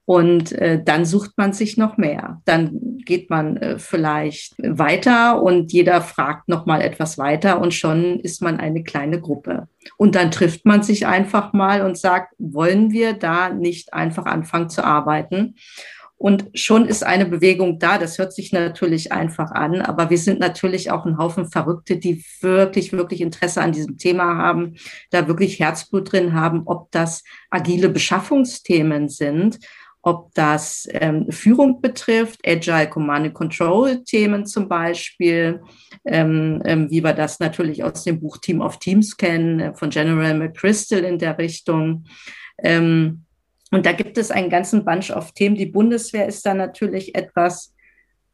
Und 0.05 0.53
äh, 0.53 0.83
dann 0.83 1.05
sucht 1.05 1.37
man 1.37 1.53
sich 1.53 1.77
noch 1.77 1.97
mehr. 1.97 2.41
Dann 2.45 2.97
geht 3.05 3.29
man 3.29 3.57
äh, 3.57 3.77
vielleicht 3.77 4.55
weiter 4.57 5.41
und 5.43 5.71
jeder 5.71 6.01
fragt 6.01 6.49
noch 6.49 6.65
mal 6.65 6.81
etwas 6.81 7.19
weiter 7.19 7.61
und 7.61 7.75
schon 7.75 8.19
ist 8.19 8.41
man 8.41 8.59
eine 8.59 8.83
kleine 8.83 9.21
Gruppe. 9.21 9.67
Und 9.97 10.15
dann 10.15 10.31
trifft 10.31 10.65
man 10.65 10.81
sich 10.81 11.05
einfach 11.05 11.53
mal 11.53 11.83
und 11.83 11.95
sagt, 11.95 12.33
wollen 12.39 12.91
wir 12.91 13.13
da 13.13 13.49
nicht 13.49 13.93
einfach 13.93 14.25
anfangen 14.25 14.69
zu 14.69 14.83
arbeiten? 14.83 15.55
Und 16.19 16.49
schon 16.53 16.85
ist 16.85 17.05
eine 17.05 17.25
Bewegung 17.25 17.79
da. 17.79 17.97
Das 17.97 18.17
hört 18.17 18.33
sich 18.33 18.51
natürlich 18.51 19.13
einfach 19.13 19.51
an, 19.51 19.79
aber 19.79 20.09
wir 20.09 20.17
sind 20.17 20.41
natürlich 20.41 20.91
auch 20.91 21.05
ein 21.05 21.17
Haufen 21.17 21.49
Verrückte, 21.49 21.95
die 21.95 22.25
wirklich, 22.41 22.91
wirklich 22.91 23.21
Interesse 23.21 23.61
an 23.61 23.71
diesem 23.71 23.97
Thema 23.97 24.35
haben, 24.35 24.75
da 25.11 25.29
wirklich 25.29 25.61
Herzblut 25.61 26.11
drin 26.11 26.33
haben, 26.33 26.63
ob 26.65 26.91
das 26.91 27.23
agile 27.49 27.87
Beschaffungsthemen 27.87 29.07
sind, 29.07 29.59
ob 30.01 30.33
das 30.33 30.89
ähm, 30.91 31.31
Führung 31.31 31.79
betrifft, 31.79 32.41
Agile 32.45 32.89
Command 32.89 33.27
and 33.27 33.33
Control 33.33 34.03
Themen 34.03 34.45
zum 34.45 34.67
Beispiel, 34.67 35.61
ähm, 36.03 36.61
ähm, 36.65 36.91
wie 36.91 37.01
wir 37.01 37.13
das 37.13 37.39
natürlich 37.39 37.81
aus 37.81 38.03
dem 38.03 38.19
Buch 38.19 38.39
Team 38.39 38.59
of 38.59 38.77
Teams 38.79 39.15
kennen, 39.15 39.61
äh, 39.61 39.73
von 39.73 39.89
General 39.89 40.37
McChrystal 40.37 41.05
in 41.05 41.17
der 41.17 41.37
Richtung. 41.37 42.03
Ähm, 42.61 43.23
und 43.71 43.85
da 43.85 43.91
gibt 43.91 44.17
es 44.17 44.31
einen 44.31 44.49
ganzen 44.49 44.83
Bunch 44.83 45.11
of 45.11 45.31
Themen. 45.33 45.55
Die 45.55 45.65
Bundeswehr 45.65 46.27
ist 46.27 46.45
da 46.45 46.53
natürlich 46.53 47.15
etwas 47.15 47.73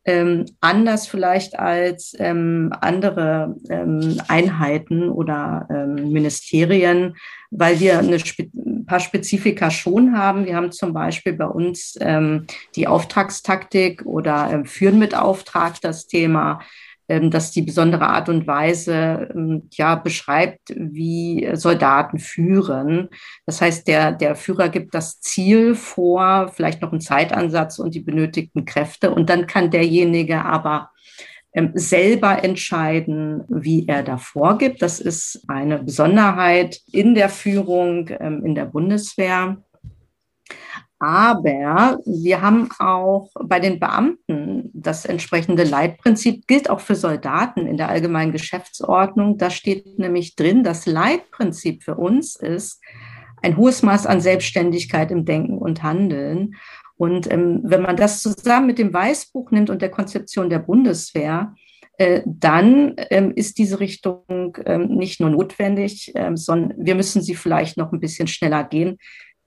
ähm, 0.06 0.46
anders 0.62 1.08
vielleicht 1.08 1.58
als 1.58 2.15
ähm, 2.20 2.72
andere 2.80 3.56
ähm, 3.70 4.22
Einheiten 4.27 5.10
oder 5.10 5.68
ähm, 5.72 5.96
Ministerien, 6.12 7.15
weil 7.50 7.80
wir 7.80 8.00
ein 8.00 8.86
paar 8.86 9.00
Spezifika 9.00 9.72
schon 9.72 10.15
haben. 10.15 10.46
Wir 10.46 10.56
haben 10.56 10.72
zum 10.72 10.94
Beispiel 10.94 11.34
bei 11.34 11.48
uns 11.48 11.98
ähm, 12.00 12.46
die 12.75 12.88
Auftragstaktik 12.88 14.06
oder 14.06 14.50
ähm, 14.51 14.65
Führen 14.65 15.00
mit 15.00 15.15
Auftrag 15.18 15.82
das 15.82 16.06
Thema. 16.06 16.62
Ähm, 17.08 17.30
dass 17.30 17.52
die 17.52 17.62
besondere 17.62 18.08
Art 18.08 18.30
und 18.30 18.48
Weise 18.48 19.30
ähm, 19.32 19.70
ja 19.74 19.94
beschreibt, 19.94 20.74
wie 20.76 21.48
Soldaten 21.54 22.18
führen. 22.18 23.10
Das 23.46 23.62
heißt, 23.62 23.88
der, 23.88 24.12
der 24.12 24.36
Führer 24.36 24.70
gibt 24.70 24.96
das 24.96 25.20
Ziel 25.20 25.76
vor, 25.76 26.48
vielleicht 26.48 26.82
noch 26.82 26.92
einen 26.92 27.02
Zeitansatz 27.02 27.78
und 27.78 27.94
die 27.94 28.00
benötigten 28.00 28.66
Kräfte. 28.66 29.12
Und 29.12 29.30
dann 29.30 29.46
kann 29.46 29.70
derjenige 29.70 30.44
aber 30.44 30.90
ähm, 31.54 31.74
selber 31.76 32.44
entscheiden, 32.44 33.44
wie 33.50 33.88
er 33.88 34.02
da 34.02 34.18
vorgibt. 34.18 34.82
Das 34.82 35.00
ist 35.00 35.44
eine 35.48 35.84
Besonderheit 35.84 36.82
in 36.92 37.14
der 37.14 37.30
Führung 37.30 38.08
in 38.08 38.56
der 38.56 38.66
Bundeswehr. 38.66 39.58
Aber 41.00 42.00
wir 42.06 42.42
haben 42.42 42.70
auch 42.80 43.30
bei 43.44 43.60
den 43.60 43.80
Beamten 43.80 44.72
das 44.74 45.06
entsprechende 45.06 45.64
Leitprinzip, 45.64 46.48
gilt 46.48 46.70
auch 46.70 46.80
für 46.80 46.96
Soldaten 46.96 47.68
in 47.68 47.78
der 47.78 47.90
allgemeinen 47.90 48.32
Geschäftsordnung. 48.32 49.38
Da 49.38 49.50
steht 49.50 50.00
nämlich 50.00 50.36
drin, 50.36 50.64
das 50.64 50.86
Leitprinzip 50.86 51.84
für 51.84 51.96
uns 51.96 52.36
ist 52.38 52.82
ein 53.42 53.58
hohes 53.58 53.84
Maß 53.84 54.08
an 54.08 54.22
Selbstständigkeit 54.22 55.12
im 55.12 55.25
Denken 55.25 55.58
und 55.58 55.84
Handeln. 55.84 56.56
Und 56.98 57.32
ähm, 57.32 57.60
wenn 57.64 57.82
man 57.82 57.98
das 57.98 58.22
zusammen 58.22 58.68
mit 58.68 58.80
dem 58.80 58.94
Weißbuch 58.94 59.52
nimmt 59.52 59.70
und 59.70 59.82
der 59.82 59.92
Konzeption 59.92 60.50
der 60.50 60.60
Bundeswehr, 60.60 61.54
äh, 61.98 62.22
dann 62.25 62.96
ähm, 63.10 63.34
ist 63.36 63.58
diese 63.58 63.82
Richtung 63.82 64.58
ähm, 64.66 64.88
nicht 64.88 65.20
nur 65.20 65.30
notwendig, 65.30 66.14
ähm, 66.16 66.38
sondern 66.38 66.74
wir 66.78 66.96
müssen 66.96 67.22
sie 67.22 67.36
vielleicht 67.36 67.78
noch 67.78 67.92
ein 67.92 68.00
bisschen 68.00 68.28
schneller 68.28 68.64
gehen 68.64 68.98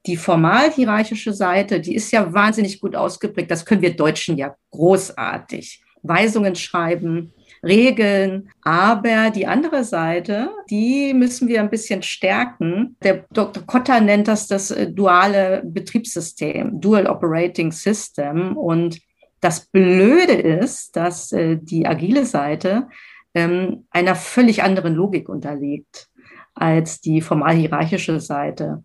die 0.09 0.17
formal 0.17 0.73
hierarchische 0.73 1.35
Seite, 1.35 1.81
die 1.81 1.95
ist 1.95 2.11
ja 2.11 2.33
wahnsinnig 2.33 2.81
gut 2.81 2.97
ausgeprägt. 2.97 3.51
Das 3.51 3.65
können 3.67 3.83
wir 3.83 3.95
Deutschen 3.95 4.39
ja 4.39 4.57
großartig. 4.71 5.85
Weisungen 6.03 6.57
schreiben, 6.57 7.35
Regeln. 7.63 8.51
Aber 8.63 9.31
die 9.31 9.47
andere 9.47 9.85
Seite, 9.85 10.51
die 10.71 11.13
müssen 11.13 11.47
wir 11.47 11.61
ein 11.61 11.71
bisschen 11.71 12.03
stärken. 12.03 12.97
Der 13.03 13.27
Dr. 13.33 13.65
Kotter 13.65 14.01
nennt 14.01 14.29
das 14.29 14.47
das 14.47 14.71
äh, 14.71 14.91
duale 14.91 15.63
Betriebssystem, 15.65 16.81
Dual 16.81 17.07
Operating 17.07 17.71
System. 17.71 18.57
Und 18.57 19.01
das 19.41 19.67
Blöde 19.67 20.33
ist, 20.33 20.97
dass 20.97 21.33
äh, 21.33 21.59
die 21.61 21.87
agile 21.87 22.25
Seite 22.25 22.89
ähm, 23.35 23.85
einer 23.91 24.15
völlig 24.15 24.63
anderen 24.63 24.95
Logik 24.95 25.29
unterliegt 25.29 26.09
als 26.55 27.01
die 27.01 27.21
formal 27.21 27.55
hierarchische 27.55 28.21
Seite. 28.21 28.85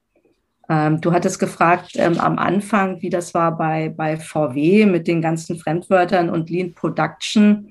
Ähm, 0.70 1.02
du 1.02 1.12
hattest 1.12 1.40
gefragt 1.40 1.92
ähm, 1.96 2.20
am 2.20 2.38
Anfang, 2.38 3.02
wie 3.02 3.10
das 3.10 3.34
war 3.34 3.58
bei, 3.58 3.90
bei 3.90 4.18
VW 4.18 4.86
mit 4.86 5.08
den 5.08 5.22
ganzen 5.22 5.58
Fremdwörtern 5.58 6.30
und 6.30 6.50
Lean 6.50 6.74
Production. 6.74 7.70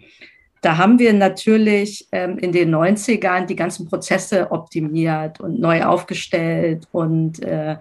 Da 0.61 0.77
haben 0.77 0.99
wir 0.99 1.13
natürlich 1.13 2.07
ähm, 2.13 2.39
in 2.39 2.53
den 2.53 2.75
90ern 2.75 3.47
die 3.47 3.57
ganzen 3.57 3.89
Prozesse 3.89 4.51
optimiert 4.53 5.41
und 5.41 5.59
neu 5.59 5.83
aufgestellt 5.85 6.87
und 6.93 7.43
äh, 7.43 7.77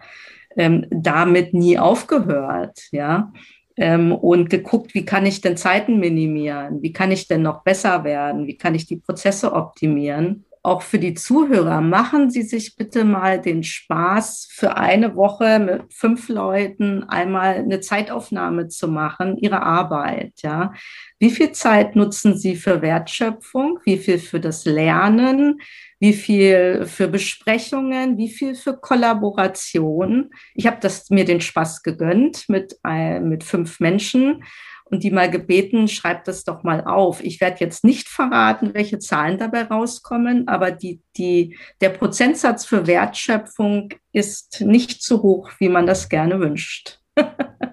ähm, 0.58 0.86
damit 0.90 1.54
nie 1.54 1.78
aufgehört, 1.78 2.80
ja. 2.92 3.32
Ähm, 3.78 4.12
und 4.12 4.50
geguckt, 4.50 4.94
wie 4.94 5.06
kann 5.06 5.26
ich 5.26 5.42
denn 5.42 5.58
Zeiten 5.58 6.00
minimieren? 6.00 6.82
Wie 6.82 6.92
kann 6.92 7.12
ich 7.12 7.28
denn 7.28 7.42
noch 7.42 7.64
besser 7.64 8.04
werden? 8.04 8.48
Wie 8.48 8.58
kann 8.58 8.76
ich 8.76 8.86
die 8.86 8.98
Prozesse 8.98 9.54
optimieren? 9.54 10.44
Auch 10.64 10.84
für 10.84 11.00
die 11.00 11.16
Zuhörer, 11.16 11.82
machen 11.82 12.30
Sie 12.30 12.44
sich 12.44 12.76
bitte 12.76 13.04
mal 13.04 13.42
den 13.42 13.64
Spaß, 13.64 14.48
für 14.52 14.78
eine 14.78 15.16
Woche 15.16 15.58
mit 15.58 15.94
fünf 15.94 16.30
Leuten 16.30 17.04
einmal 17.04 17.56
eine 17.56 17.80
Zeitaufnahme 17.80 18.68
zu 18.68 18.88
machen, 18.88 19.38
Ihre 19.38 19.64
Arbeit, 19.64 20.34
ja. 20.44 20.74
Wie 21.18 21.32
viel 21.32 21.52
Zeit 21.52 21.96
nutzen 21.96 22.38
Sie 22.38 22.56
für 22.56 22.82
Wertschöpfung? 22.82 23.80
Wie 23.86 23.98
viel 23.98 24.20
für 24.20 24.40
das 24.40 24.66
Lernen? 24.66 25.62
Wie 26.00 26.14
viel 26.14 26.86
für 26.86 27.08
Besprechungen? 27.08 28.18
Wie 28.18 28.30
viel 28.30 28.56
für 28.56 28.76
Kollaboration? 28.76 30.32
Ich 30.56 30.68
habe 30.68 30.78
das 30.80 31.10
mir 31.10 31.26
den 31.26 31.42
Spaß 31.42 31.84
gegönnt 31.84 32.50
mit, 32.50 32.78
äh, 32.84 33.20
mit 33.20 33.44
fünf 33.44 33.80
Menschen 33.80 34.44
und 34.92 35.04
die 35.04 35.12
mal 35.12 35.32
gebeten, 35.32 35.88
schreibt 35.88 36.28
das 36.28 36.44
doch 36.44 36.64
mal 36.64 36.84
auf. 36.84 37.24
Ich 37.24 37.40
werde 37.40 37.62
jetzt 37.62 37.84
nicht 37.84 38.10
verraten, 38.10 38.74
welche 38.74 39.00
Zahlen 39.00 39.38
dabei 39.38 39.64
rauskommen, 39.64 40.48
aber 40.48 40.72
die, 40.72 41.02
die, 41.18 41.58
der 41.80 41.90
Prozentsatz 41.90 42.66
für 42.66 42.86
Wertschöpfung 42.88 43.94
ist 44.12 44.62
nicht 44.62 45.02
so 45.02 45.22
hoch, 45.22 45.50
wie 45.60 45.70
man 45.70 45.88
das 45.88 46.10
gerne 46.10 46.40
wünscht. 46.40 47.00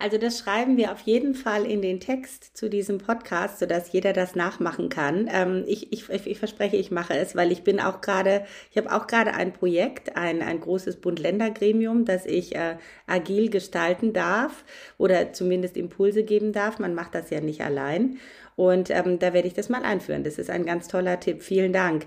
Also 0.00 0.16
das 0.16 0.38
schreiben 0.38 0.76
wir 0.76 0.92
auf 0.92 1.00
jeden 1.00 1.34
Fall 1.34 1.66
in 1.66 1.82
den 1.82 1.98
Text 1.98 2.56
zu 2.56 2.70
diesem 2.70 2.98
Podcast, 2.98 3.58
sodass 3.58 3.90
jeder 3.90 4.12
das 4.12 4.36
nachmachen 4.36 4.90
kann. 4.90 5.28
Ähm, 5.28 5.64
ich, 5.66 5.92
ich, 5.92 6.08
ich 6.08 6.38
verspreche, 6.38 6.76
ich 6.76 6.92
mache 6.92 7.14
es, 7.14 7.34
weil 7.34 7.50
ich 7.50 7.64
bin 7.64 7.80
auch 7.80 8.00
gerade, 8.00 8.44
ich 8.70 8.76
habe 8.76 8.92
auch 8.94 9.08
gerade 9.08 9.34
ein 9.34 9.52
Projekt, 9.52 10.16
ein, 10.16 10.40
ein 10.40 10.60
großes 10.60 11.00
Bund-Länder-Gremium, 11.00 12.04
das 12.04 12.26
ich 12.26 12.54
äh, 12.54 12.76
agil 13.08 13.50
gestalten 13.50 14.12
darf 14.12 14.64
oder 14.98 15.32
zumindest 15.32 15.76
Impulse 15.76 16.22
geben 16.22 16.52
darf. 16.52 16.78
Man 16.78 16.94
macht 16.94 17.16
das 17.16 17.30
ja 17.30 17.40
nicht 17.40 17.62
allein. 17.62 18.18
Und 18.54 18.90
ähm, 18.90 19.18
da 19.18 19.32
werde 19.32 19.48
ich 19.48 19.54
das 19.54 19.68
mal 19.68 19.82
einführen. 19.82 20.22
Das 20.22 20.38
ist 20.38 20.50
ein 20.50 20.64
ganz 20.64 20.86
toller 20.86 21.18
Tipp. 21.18 21.42
Vielen 21.42 21.72
Dank. 21.72 22.06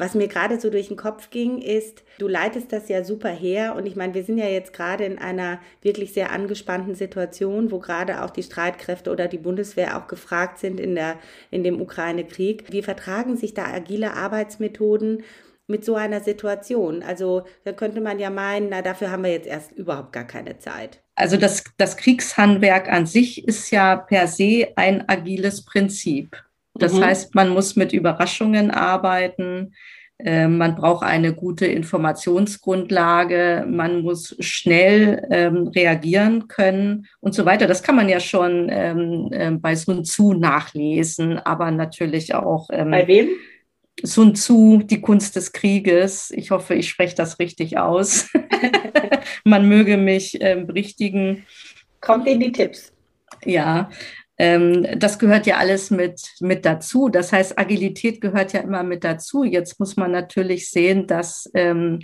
Was 0.00 0.14
mir 0.14 0.28
gerade 0.28 0.58
so 0.58 0.70
durch 0.70 0.88
den 0.88 0.96
Kopf 0.96 1.28
ging, 1.28 1.60
ist, 1.60 2.04
du 2.18 2.26
leitest 2.26 2.72
das 2.72 2.88
ja 2.88 3.04
super 3.04 3.28
her 3.28 3.74
und 3.76 3.84
ich 3.84 3.96
meine, 3.96 4.14
wir 4.14 4.24
sind 4.24 4.38
ja 4.38 4.46
jetzt 4.46 4.72
gerade 4.72 5.04
in 5.04 5.18
einer 5.18 5.60
wirklich 5.82 6.14
sehr 6.14 6.32
angespannten 6.32 6.94
Situation, 6.94 7.70
wo 7.70 7.80
gerade 7.80 8.24
auch 8.24 8.30
die 8.30 8.42
Streitkräfte 8.42 9.10
oder 9.12 9.28
die 9.28 9.36
Bundeswehr 9.36 9.98
auch 9.98 10.06
gefragt 10.06 10.58
sind 10.58 10.80
in 10.80 10.94
der, 10.94 11.18
in 11.50 11.64
dem 11.64 11.82
Ukraine-Krieg. 11.82 12.64
Wie 12.70 12.80
vertragen 12.80 13.36
sich 13.36 13.52
da 13.52 13.66
agile 13.66 14.14
Arbeitsmethoden 14.14 15.22
mit 15.66 15.84
so 15.84 15.96
einer 15.96 16.20
Situation? 16.20 17.02
Also 17.02 17.42
da 17.64 17.72
könnte 17.72 18.00
man 18.00 18.18
ja 18.18 18.30
meinen, 18.30 18.70
na 18.70 18.80
dafür 18.80 19.10
haben 19.10 19.24
wir 19.24 19.32
jetzt 19.32 19.46
erst 19.46 19.72
überhaupt 19.72 20.14
gar 20.14 20.26
keine 20.26 20.58
Zeit. 20.58 21.02
Also 21.14 21.36
das, 21.36 21.62
das 21.76 21.98
Kriegshandwerk 21.98 22.90
an 22.90 23.04
sich 23.04 23.46
ist 23.46 23.70
ja 23.70 23.96
per 23.96 24.28
se 24.28 24.68
ein 24.76 25.06
agiles 25.10 25.62
Prinzip. 25.62 26.42
Das 26.74 26.94
mhm. 26.94 27.04
heißt, 27.04 27.34
man 27.34 27.50
muss 27.50 27.76
mit 27.76 27.92
Überraschungen 27.92 28.70
arbeiten. 28.70 29.72
Äh, 30.24 30.48
man 30.48 30.74
braucht 30.74 31.04
eine 31.04 31.34
gute 31.34 31.66
Informationsgrundlage, 31.66 33.64
man 33.68 34.02
muss 34.02 34.36
schnell 34.40 35.26
ähm, 35.30 35.68
reagieren 35.68 36.46
können 36.48 37.06
und 37.20 37.34
so 37.34 37.44
weiter. 37.46 37.66
Das 37.66 37.82
kann 37.82 37.96
man 37.96 38.08
ja 38.08 38.20
schon 38.20 38.68
ähm, 38.70 39.28
äh, 39.32 39.50
bei 39.52 39.74
Sun 39.74 40.04
Tzu 40.04 40.34
nachlesen, 40.34 41.38
aber 41.38 41.70
natürlich 41.70 42.34
auch. 42.34 42.68
Ähm, 42.70 42.90
bei 42.90 43.06
wem? 43.06 43.28
Sun 44.02 44.34
Tzu, 44.34 44.82
die 44.84 45.00
Kunst 45.00 45.36
des 45.36 45.52
Krieges. 45.52 46.30
Ich 46.30 46.50
hoffe, 46.50 46.74
ich 46.74 46.88
spreche 46.88 47.16
das 47.16 47.38
richtig 47.38 47.78
aus. 47.78 48.28
man 49.44 49.68
möge 49.68 49.96
mich 49.96 50.40
äh, 50.40 50.62
berichtigen. 50.66 51.44
Kommt 52.00 52.26
in 52.26 52.40
die 52.40 52.52
Tipps. 52.52 52.92
Ja, 53.44 53.88
ähm, 53.88 53.96
das 54.96 55.18
gehört 55.18 55.46
ja 55.46 55.58
alles 55.58 55.90
mit, 55.90 56.22
mit 56.40 56.64
dazu. 56.64 57.10
Das 57.10 57.30
heißt, 57.30 57.58
Agilität 57.58 58.22
gehört 58.22 58.54
ja 58.54 58.60
immer 58.60 58.82
mit 58.82 59.04
dazu. 59.04 59.44
Jetzt 59.44 59.78
muss 59.78 59.96
man 59.96 60.12
natürlich 60.12 60.70
sehen, 60.70 61.06
dass 61.06 61.50
ähm, 61.52 62.00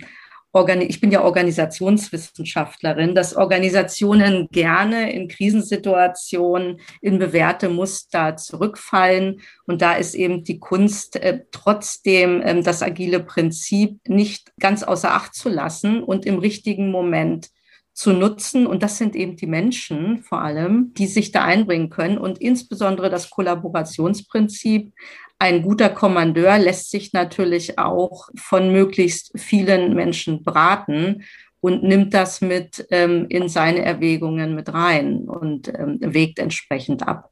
ich 0.79 1.01
bin 1.01 1.11
ja 1.11 1.23
Organisationswissenschaftlerin, 1.23 3.13
dass 3.13 3.35
Organisationen 3.35 4.47
gerne 4.51 5.11
in 5.13 5.27
Krisensituationen 5.27 6.79
in 7.01 7.19
bewährte 7.19 7.69
Muster 7.69 8.35
zurückfallen. 8.37 9.41
Und 9.67 9.83
da 9.83 9.93
ist 9.93 10.15
eben 10.15 10.43
die 10.43 10.59
Kunst 10.59 11.15
äh, 11.17 11.41
trotzdem 11.51 12.41
ähm, 12.43 12.63
das 12.63 12.81
agile 12.81 13.19
Prinzip 13.19 13.99
nicht 14.07 14.51
ganz 14.59 14.83
außer 14.83 15.11
Acht 15.11 15.35
zu 15.35 15.49
lassen 15.49 16.01
und 16.01 16.25
im 16.25 16.39
richtigen 16.39 16.89
Moment 16.89 17.49
zu 17.97 18.13
nutzen. 18.13 18.67
Und 18.67 18.83
das 18.83 18.99
sind 18.99 19.15
eben 19.15 19.35
die 19.35 19.47
Menschen 19.47 20.19
vor 20.19 20.41
allem, 20.41 20.93
die 20.93 21.07
sich 21.07 21.31
da 21.31 21.43
einbringen 21.43 21.89
können. 21.89 22.19
Und 22.19 22.39
insbesondere 22.39 23.09
das 23.09 23.31
Kollaborationsprinzip. 23.31 24.93
Ein 25.39 25.63
guter 25.63 25.89
Kommandeur 25.89 26.57
lässt 26.59 26.91
sich 26.91 27.13
natürlich 27.13 27.77
auch 27.79 28.29
von 28.35 28.71
möglichst 28.71 29.31
vielen 29.39 29.95
Menschen 29.95 30.43
beraten 30.43 31.23
und 31.59 31.83
nimmt 31.83 32.13
das 32.13 32.41
mit 32.41 32.85
ähm, 32.91 33.25
in 33.29 33.49
seine 33.49 33.83
Erwägungen 33.83 34.55
mit 34.55 34.71
rein 34.73 35.27
und 35.27 35.67
ähm, 35.67 35.97
wägt 36.01 36.39
entsprechend 36.39 37.07
ab. 37.07 37.31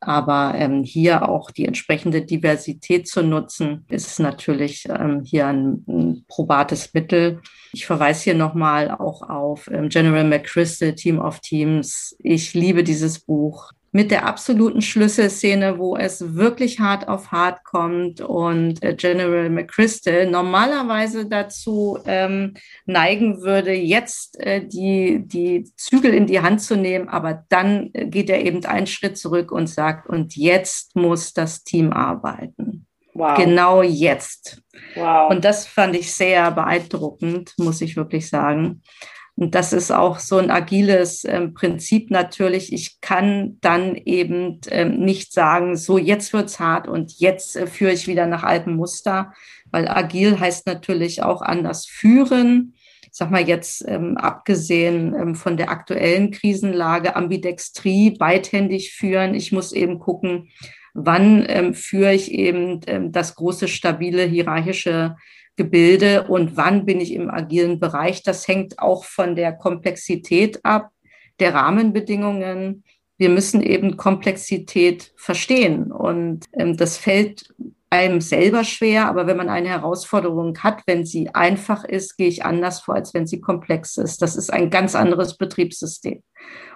Aber 0.00 0.54
ähm, 0.56 0.82
hier 0.82 1.28
auch 1.28 1.50
die 1.50 1.66
entsprechende 1.66 2.22
Diversität 2.22 3.06
zu 3.06 3.22
nutzen, 3.22 3.84
ist 3.88 4.18
natürlich 4.18 4.86
ähm, 4.88 5.22
hier 5.24 5.46
ein, 5.46 5.84
ein, 5.86 6.24
probates 6.26 6.92
Mittel. 6.92 7.40
Ich 7.72 7.86
verweise 7.86 8.24
hier 8.24 8.34
nochmal 8.34 8.90
auch 8.90 9.22
auf 9.28 9.68
ähm, 9.70 9.88
General 9.88 10.24
McChrystal, 10.24 10.94
Team 10.94 11.20
of 11.20 11.38
Teams. 11.40 12.16
Ich 12.18 12.52
liebe 12.52 12.82
dieses 12.82 13.20
Buch 13.20 13.70
mit 13.92 14.10
der 14.10 14.26
absoluten 14.26 14.80
Schlüsselszene, 14.80 15.78
wo 15.78 15.96
es 15.96 16.34
wirklich 16.34 16.80
hart 16.80 17.08
auf 17.08 17.30
hart 17.30 17.62
kommt 17.62 18.22
und 18.22 18.82
äh, 18.82 18.94
General 18.94 19.50
McChrystal 19.50 20.30
normalerweise 20.30 21.26
dazu 21.26 21.98
ähm, 22.06 22.54
neigen 22.86 23.42
würde, 23.42 23.74
jetzt 23.74 24.40
äh, 24.40 24.66
die, 24.66 25.22
die 25.26 25.70
Zügel 25.76 26.14
in 26.14 26.26
die 26.26 26.40
Hand 26.40 26.62
zu 26.62 26.74
nehmen, 26.74 27.08
aber 27.10 27.44
dann 27.50 27.90
äh, 27.92 28.06
geht 28.06 28.30
er 28.30 28.44
eben 28.44 28.64
einen 28.64 28.86
Schritt 28.86 29.18
zurück 29.18 29.52
und 29.52 29.66
sagt, 29.66 30.08
und 30.08 30.36
jetzt 30.36 30.96
muss 30.96 31.34
das 31.34 31.62
Team 31.62 31.92
arbeiten. 31.92 32.86
Wow. 33.14 33.36
Genau 33.36 33.82
jetzt. 33.82 34.62
Wow. 34.94 35.30
Und 35.30 35.44
das 35.44 35.66
fand 35.66 35.94
ich 35.94 36.14
sehr 36.14 36.50
beeindruckend, 36.50 37.52
muss 37.58 37.82
ich 37.82 37.94
wirklich 37.94 38.28
sagen. 38.30 38.80
Und 39.36 39.54
das 39.54 39.72
ist 39.72 39.90
auch 39.90 40.18
so 40.18 40.38
ein 40.38 40.50
agiles 40.50 41.24
äh, 41.24 41.48
Prinzip 41.48 42.10
natürlich. 42.10 42.72
Ich 42.72 43.00
kann 43.00 43.56
dann 43.60 43.96
eben 43.96 44.60
äh, 44.68 44.84
nicht 44.84 45.32
sagen, 45.32 45.76
so 45.76 45.96
jetzt 45.96 46.32
wird's 46.32 46.60
hart 46.60 46.86
und 46.86 47.18
jetzt 47.18 47.56
äh, 47.56 47.66
führe 47.66 47.92
ich 47.92 48.06
wieder 48.06 48.26
nach 48.26 48.42
altem 48.42 48.76
Muster, 48.76 49.32
weil 49.70 49.88
agil 49.88 50.38
heißt 50.38 50.66
natürlich 50.66 51.22
auch 51.22 51.40
anders 51.40 51.86
führen. 51.86 52.74
Ich 53.02 53.18
sag 53.18 53.30
mal 53.30 53.46
jetzt 53.46 53.84
ähm, 53.88 54.16
abgesehen 54.16 55.14
ähm, 55.14 55.34
von 55.34 55.56
der 55.56 55.70
aktuellen 55.70 56.30
Krisenlage, 56.30 57.16
Ambidextrie, 57.16 58.10
beidhändig 58.10 58.92
führen. 58.92 59.34
Ich 59.34 59.50
muss 59.50 59.72
eben 59.72 59.98
gucken, 59.98 60.50
wann 60.94 61.44
ähm, 61.48 61.74
führe 61.74 62.14
ich 62.14 62.32
eben 62.32 62.80
ähm, 62.86 63.12
das 63.12 63.34
große, 63.34 63.66
stabile, 63.68 64.24
hierarchische 64.24 65.16
Gebilde 65.56 66.24
und 66.28 66.56
wann 66.56 66.86
bin 66.86 67.00
ich 67.00 67.12
im 67.12 67.30
agilen 67.30 67.78
Bereich. 67.78 68.22
Das 68.22 68.48
hängt 68.48 68.78
auch 68.78 69.04
von 69.04 69.36
der 69.36 69.52
Komplexität 69.52 70.64
ab, 70.64 70.90
der 71.40 71.54
Rahmenbedingungen. 71.54 72.84
Wir 73.18 73.28
müssen 73.28 73.62
eben 73.62 73.96
Komplexität 73.96 75.12
verstehen 75.16 75.92
und 75.92 76.46
ähm, 76.54 76.76
das 76.76 76.96
fällt 76.96 77.52
einem 77.90 78.22
selber 78.22 78.64
schwer, 78.64 79.06
aber 79.06 79.26
wenn 79.26 79.36
man 79.36 79.50
eine 79.50 79.68
Herausforderung 79.68 80.58
hat, 80.60 80.82
wenn 80.86 81.04
sie 81.04 81.28
einfach 81.34 81.84
ist, 81.84 82.16
gehe 82.16 82.28
ich 82.28 82.42
anders 82.42 82.80
vor, 82.80 82.94
als 82.94 83.12
wenn 83.12 83.26
sie 83.26 83.42
komplex 83.42 83.98
ist. 83.98 84.22
Das 84.22 84.34
ist 84.34 84.50
ein 84.50 84.70
ganz 84.70 84.94
anderes 84.94 85.36
Betriebssystem. 85.36 86.22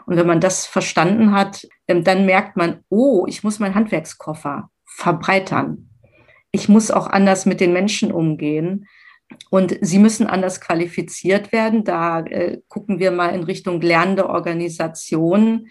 Und 0.05 0.17
wenn 0.17 0.27
man 0.27 0.41
das 0.41 0.67
verstanden 0.67 1.33
hat, 1.33 1.67
ähm, 1.89 2.05
dann 2.05 2.27
merkt 2.27 2.59
man, 2.59 2.81
oh, 2.91 3.25
ich 3.27 3.43
muss 3.43 3.59
meinen 3.59 3.75
Handwerkskoffer 3.75 4.69
verbreitern 4.85 5.89
ich 6.51 6.69
muss 6.69 6.91
auch 6.91 7.07
anders 7.07 7.47
mit 7.47 7.61
den 7.61 7.73
Menschen 7.73 8.13
umgehen. 8.13 8.87
Und 9.51 9.77
sie 9.81 9.99
müssen 9.99 10.27
anders 10.27 10.61
qualifiziert 10.61 11.53
werden. 11.53 11.85
Da 11.85 12.21
äh, 12.21 12.59
gucken 12.69 12.99
wir 12.99 13.11
mal 13.11 13.35
in 13.35 13.43
Richtung 13.43 13.81
lernende 13.81 14.29
Organisationen. 14.29 15.69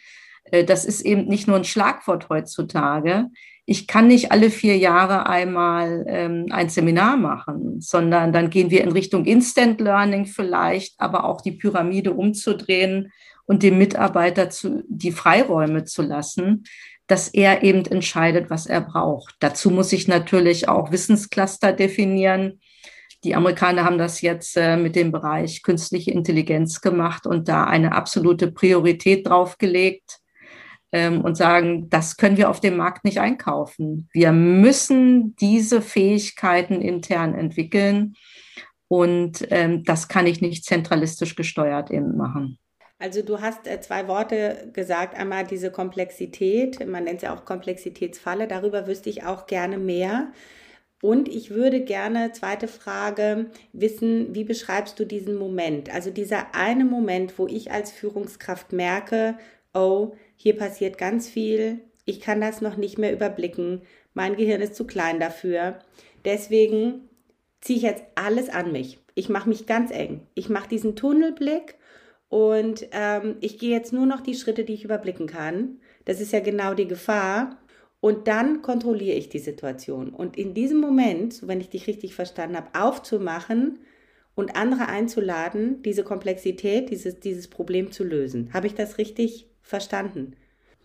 Äh, 0.52 0.66
das 0.66 0.86
ist 0.86 1.02
eben 1.02 1.26
nicht 1.26 1.48
nur 1.48 1.58
ein 1.58 1.64
Schlagwort 1.64 2.30
heutzutage. 2.30 3.28
Ich 3.66 3.88
kann 3.88 4.08
nicht 4.08 4.32
alle 4.32 4.52
vier 4.52 4.78
Jahre 4.78 5.28
einmal 5.28 6.06
ähm, 6.08 6.48
ein 6.52 6.70
Seminar 6.70 7.18
machen, 7.18 7.82
sondern 7.82 8.32
dann 8.32 8.52
gehen 8.52 8.70
wir 8.70 8.84
in 8.84 8.92
Richtung 8.92 9.26
Instant 9.26 9.82
Learning 9.82 10.26
vielleicht, 10.28 11.00
aber 11.00 11.24
auch 11.24 11.42
die 11.42 11.54
Pyramide 11.54 12.14
umzudrehen 12.14 13.12
und 13.48 13.64
dem 13.64 13.78
Mitarbeiter 13.78 14.50
zu, 14.50 14.84
die 14.88 15.12
Freiräume 15.12 15.84
zu 15.86 16.04
lassen, 16.04 16.64
dass 17.08 17.28
er 17.28 17.64
eben 17.64 17.86
entscheidet, 17.86 18.50
was 18.50 18.66
er 18.66 18.82
braucht. 18.82 19.36
Dazu 19.40 19.70
muss 19.70 19.94
ich 19.94 20.08
natürlich 20.08 20.68
auch 20.68 20.92
Wissenscluster 20.92 21.74
definieren. 21.74 22.60
Die 23.24 23.36
Amerikaner 23.36 23.84
haben 23.84 23.98
das 23.98 24.22
jetzt 24.22 24.58
äh, 24.58 24.78
mit 24.78 24.96
dem 24.96 25.12
Bereich 25.12 25.64
künstliche 25.64 26.12
Intelligenz 26.12 26.82
gemacht 26.82 27.26
und 27.26 27.48
da 27.48 27.66
eine 27.66 27.94
absolute 27.94 28.52
Priorität 28.52 29.28
draufgelegt 29.28 30.20
ähm, 30.92 31.22
und 31.22 31.36
sagen, 31.36 31.90
das 31.90 32.18
können 32.18 32.38
wir 32.38 32.50
auf 32.50 32.60
dem 32.60 32.78
Markt 32.78 33.04
nicht 33.04 33.20
einkaufen. 33.20 34.10
Wir 34.14 34.32
müssen 34.32 35.36
diese 35.38 35.82
Fähigkeiten 35.82 36.82
intern 36.82 37.34
entwickeln 37.34 38.16
und 38.88 39.46
ähm, 39.50 39.84
das 39.84 40.08
kann 40.08 40.28
ich 40.28 40.42
nicht 40.42 40.64
zentralistisch 40.64 41.36
gesteuert 41.36 41.92
eben 41.92 42.18
machen. 42.18 42.60
Also 42.98 43.22
du 43.22 43.42
hast 43.42 43.68
äh, 43.68 43.82
zwei 43.82 44.08
Worte 44.08 44.70
gesagt. 44.74 45.18
Einmal 45.18 45.46
diese 45.46 45.72
Komplexität, 45.72 46.86
man 46.88 47.04
nennt 47.04 47.22
sie 47.22 47.28
auch 47.28 47.46
Komplexitätsfalle. 47.46 48.48
Darüber 48.48 48.88
wüsste 48.88 49.10
ich 49.10 49.24
auch 49.24 49.48
gerne 49.48 49.78
mehr. 49.78 50.32
Und 51.02 51.28
ich 51.28 51.52
würde 51.52 51.82
gerne, 51.82 52.32
zweite 52.32 52.68
Frage, 52.68 53.52
wissen, 53.74 54.34
wie 54.34 54.46
beschreibst 54.46 55.00
du 55.00 55.06
diesen 55.06 55.38
Moment? 55.38 55.94
Also 55.94 56.10
dieser 56.10 56.56
eine 56.56 56.86
Moment, 56.86 57.38
wo 57.38 57.48
ich 57.48 57.72
als 57.72 57.92
Führungskraft 57.92 58.72
merke, 58.72 59.38
oh, 59.74 60.14
hier 60.36 60.58
passiert 60.58 60.98
ganz 60.98 61.28
viel, 61.28 61.82
ich 62.06 62.22
kann 62.22 62.40
das 62.40 62.62
noch 62.62 62.78
nicht 62.78 62.98
mehr 62.98 63.12
überblicken, 63.12 63.82
mein 64.14 64.36
Gehirn 64.38 64.62
ist 64.62 64.76
zu 64.76 64.88
klein 64.88 65.20
dafür. 65.20 65.80
Deswegen 66.24 67.10
ziehe 67.62 67.78
ich 67.78 67.84
jetzt 67.84 68.04
alles 68.16 68.50
an 68.50 68.72
mich. 68.72 69.00
Ich 69.16 69.28
mache 69.28 69.50
mich 69.50 69.66
ganz 69.66 69.92
eng. 69.92 70.22
Ich 70.34 70.50
mache 70.50 70.70
diesen 70.70 70.96
Tunnelblick 70.96 71.76
und 72.36 72.90
ähm, 72.92 73.38
ich 73.40 73.60
gehe 73.60 73.72
jetzt 73.72 73.94
nur 73.94 74.06
noch 74.06 74.20
die 74.20 74.36
Schritte, 74.36 74.66
die 74.66 74.74
ich 74.74 74.84
überblicken 74.84 75.26
kann. 75.26 75.80
Das 76.04 76.20
ist 76.20 76.34
ja 76.34 76.42
genau 76.42 76.74
die 76.74 76.86
Gefahr. 76.86 77.58
Und 78.02 78.28
dann 78.28 78.62
kontrolliere 78.62 79.16
ich 79.16 79.30
die 79.30 79.40
Situation. 79.40 80.10
Und 80.10 80.36
in 80.36 80.54
diesem 80.54 80.82
Moment, 80.82 81.48
wenn 81.48 81.62
ich 81.62 81.70
dich 81.70 81.88
richtig 81.88 82.14
verstanden 82.14 82.58
habe, 82.58 82.78
aufzumachen 82.78 83.80
und 84.36 84.58
andere 84.58 84.90
einzuladen, 84.90 85.82
diese 85.84 86.04
Komplexität, 86.04 86.90
dieses, 86.90 87.22
dieses 87.22 87.48
Problem 87.48 87.94
zu 87.94 88.04
lösen. 88.04 88.50
Habe 88.54 88.68
ich 88.68 88.76
das 88.76 88.98
richtig 88.98 89.48
verstanden? 89.62 90.36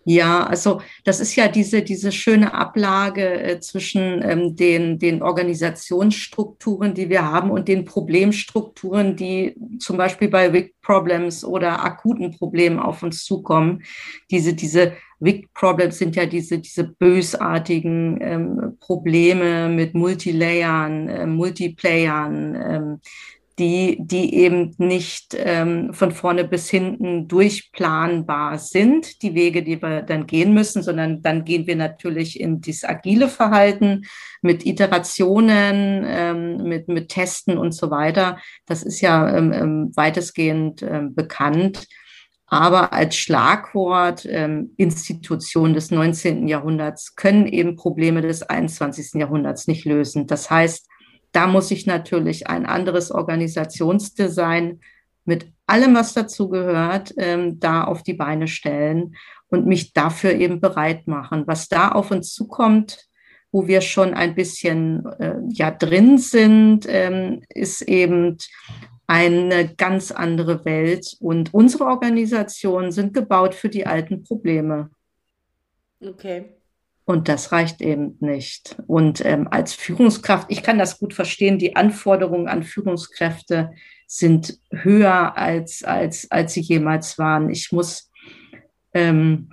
Ja, 0.05 0.45
also 0.45 0.81
das 1.05 1.21
ist 1.21 1.37
ja 1.37 1.49
diese, 1.49 1.83
diese 1.83 2.11
schöne 2.11 2.55
Ablage 2.55 3.43
äh, 3.43 3.61
zwischen 3.61 4.23
ähm, 4.23 4.57
den, 4.57 4.99
den 4.99 5.23
Organisationsstrukturen, 5.23 6.95
die 6.95 7.11
wir 7.11 7.31
haben 7.31 7.51
und 7.51 7.69
den 7.69 7.85
Problemstrukturen, 7.85 9.15
die 9.15 9.55
zum 9.79 9.99
Beispiel 9.99 10.29
bei 10.29 10.49
Big 10.49 10.75
Problems 10.81 11.45
oder 11.45 11.85
akuten 11.85 12.31
Problemen 12.31 12.79
auf 12.79 13.03
uns 13.03 13.25
zukommen. 13.25 13.83
Diese, 14.31 14.55
diese 14.55 14.95
Big 15.19 15.53
Problems 15.53 15.99
sind 15.99 16.17
ja 16.17 16.25
diese, 16.25 16.59
diese 16.59 16.85
bösartigen 16.85 18.19
ähm, 18.23 18.79
Probleme 18.81 19.69
mit 19.69 19.93
Multilayern, 19.93 21.09
äh, 21.09 21.27
Multiplayern, 21.27 22.55
ähm, 22.55 23.01
die, 23.61 23.99
die 24.01 24.35
eben 24.35 24.75
nicht 24.79 25.37
ähm, 25.39 25.93
von 25.93 26.13
vorne 26.13 26.45
bis 26.45 26.71
hinten 26.71 27.29
durchplanbar 27.29 28.59
sind, 28.59 29.23
die 29.23 29.35
Wege, 29.35 29.63
die 29.63 29.83
wir 29.83 30.01
dann 30.01 30.27
gehen 30.27 30.55
müssen, 30.55 30.83
sondern 30.83 31.21
dann 31.21 31.45
gehen 31.45 31.67
wir 31.67 31.77
natürlich 31.77 32.41
in 32.41 32.63
dieses 32.63 32.85
agile 32.85 33.29
Verhalten 33.29 34.07
mit 34.41 34.65
Iterationen, 34.65 36.05
ähm, 36.09 36.57
mit, 36.65 36.89
mit 36.89 37.11
Testen 37.11 37.59
und 37.59 37.73
so 37.73 37.91
weiter. 37.91 38.39
Das 38.65 38.83
ist 38.83 39.03
ja 39.03 39.37
ähm, 39.37 39.53
ähm 39.53 39.93
weitestgehend 39.95 40.83
ähm, 40.83 41.15
bekannt. 41.15 41.87
Aber 42.47 42.95
als 42.95 43.15
Schlagwort 43.15 44.27
ähm, 44.27 44.73
Institutionen 44.79 45.75
des 45.75 45.91
19. 45.91 46.49
Jahrhunderts 46.49 47.15
können 47.15 47.47
eben 47.47 47.77
Probleme 47.77 48.23
des 48.23 48.43
21. 48.43 49.21
Jahrhunderts 49.21 49.69
nicht 49.69 49.85
lösen. 49.85 50.27
Das 50.27 50.51
heißt, 50.51 50.89
da 51.33 51.47
muss 51.47 51.71
ich 51.71 51.87
natürlich 51.87 52.49
ein 52.49 52.67
anderes 52.67 53.11
Organisationsdesign 53.11 54.81
mit 55.25 55.47
allem, 55.67 55.95
was 55.95 56.15
dazu 56.15 56.49
gehört, 56.49 57.15
ähm, 57.17 57.61
da 57.61 57.85
auf 57.85 58.03
die 58.03 58.15
Beine 58.15 58.49
stellen 58.49 59.15
und 59.49 59.67
mich 59.67 59.93
dafür 59.93 60.33
eben 60.33 60.61
bereit 60.61 61.07
machen. 61.07 61.47
Was 61.47 61.69
da 61.69 61.91
auf 61.91 62.11
uns 62.11 62.35
zukommt, 62.35 63.07
wo 63.53 63.67
wir 63.67 63.81
schon 63.81 64.15
ein 64.15 64.35
bisschen 64.35 65.07
äh, 65.19 65.37
ja 65.49 65.71
drin 65.71 66.19
sind, 66.19 66.87
ähm, 66.89 67.43
ist 67.49 67.83
eben 67.83 68.39
eine 69.07 69.75
ganz 69.75 70.13
andere 70.13 70.65
Welt. 70.65 71.17
Und 71.21 71.53
unsere 71.53 71.85
Organisationen 71.85 72.93
sind 72.93 73.13
gebaut 73.13 73.55
für 73.55 73.69
die 73.69 73.87
alten 73.87 74.23
Probleme. 74.23 74.91
Okay. 76.01 76.60
Und 77.11 77.29
das 77.29 77.51
reicht 77.51 77.81
eben 77.81 78.17
nicht. 78.21 78.77
Und 78.87 79.25
ähm, 79.25 79.49
als 79.51 79.75
Führungskraft, 79.75 80.47
ich 80.49 80.63
kann 80.63 80.79
das 80.79 81.01
gut 81.01 81.13
verstehen, 81.13 81.59
die 81.59 81.75
Anforderungen 81.75 82.47
an 82.47 82.63
Führungskräfte 82.63 83.73
sind 84.07 84.61
höher 84.71 85.37
als, 85.37 85.83
als, 85.83 86.31
als 86.31 86.53
sie 86.53 86.61
jemals 86.61 87.19
waren. 87.19 87.51
Ich 87.51 87.73
muss 87.73 88.13
ähm, 88.95 89.51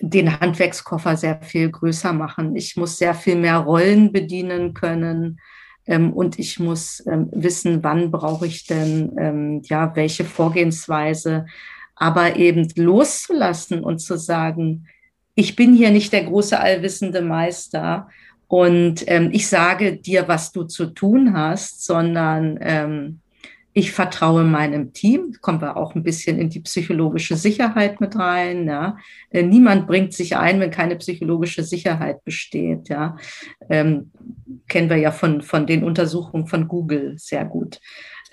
den 0.00 0.40
Handwerkskoffer 0.40 1.16
sehr 1.16 1.40
viel 1.42 1.70
größer 1.70 2.12
machen. 2.12 2.56
Ich 2.56 2.76
muss 2.76 2.98
sehr 2.98 3.14
viel 3.14 3.36
mehr 3.36 3.58
Rollen 3.58 4.10
bedienen 4.10 4.74
können. 4.74 5.38
Ähm, 5.86 6.12
und 6.12 6.40
ich 6.40 6.58
muss 6.58 7.00
ähm, 7.06 7.28
wissen, 7.30 7.84
wann 7.84 8.10
brauche 8.10 8.48
ich 8.48 8.66
denn, 8.66 9.12
ähm, 9.20 9.62
ja, 9.66 9.94
welche 9.94 10.24
Vorgehensweise. 10.24 11.46
Aber 11.94 12.34
eben 12.34 12.68
loszulassen 12.74 13.84
und 13.84 14.00
zu 14.00 14.18
sagen, 14.18 14.88
ich 15.34 15.56
bin 15.56 15.74
hier 15.74 15.90
nicht 15.90 16.12
der 16.12 16.24
große 16.24 16.58
allwissende 16.58 17.22
Meister 17.22 18.08
und 18.48 19.04
ähm, 19.06 19.30
ich 19.32 19.48
sage 19.48 19.96
dir, 19.96 20.28
was 20.28 20.52
du 20.52 20.64
zu 20.64 20.86
tun 20.86 21.32
hast, 21.34 21.84
sondern 21.84 22.58
ähm, 22.60 23.20
ich 23.74 23.92
vertraue 23.92 24.44
meinem 24.44 24.92
Team, 24.92 25.36
kommen 25.40 25.62
wir 25.62 25.78
auch 25.78 25.94
ein 25.94 26.02
bisschen 26.02 26.38
in 26.38 26.50
die 26.50 26.60
psychologische 26.60 27.36
Sicherheit 27.36 28.00
mit 28.00 28.16
rein. 28.16 28.66
Ja. 28.66 28.98
Äh, 29.30 29.44
niemand 29.44 29.86
bringt 29.86 30.12
sich 30.12 30.36
ein, 30.36 30.60
wenn 30.60 30.70
keine 30.70 30.96
psychologische 30.96 31.62
Sicherheit 31.62 32.22
besteht. 32.24 32.90
Ja. 32.90 33.16
Ähm, 33.70 34.10
kennen 34.68 34.90
wir 34.90 34.98
ja 34.98 35.10
von, 35.10 35.40
von 35.40 35.66
den 35.66 35.84
Untersuchungen 35.84 36.46
von 36.46 36.68
Google 36.68 37.14
sehr 37.16 37.46
gut. 37.46 37.80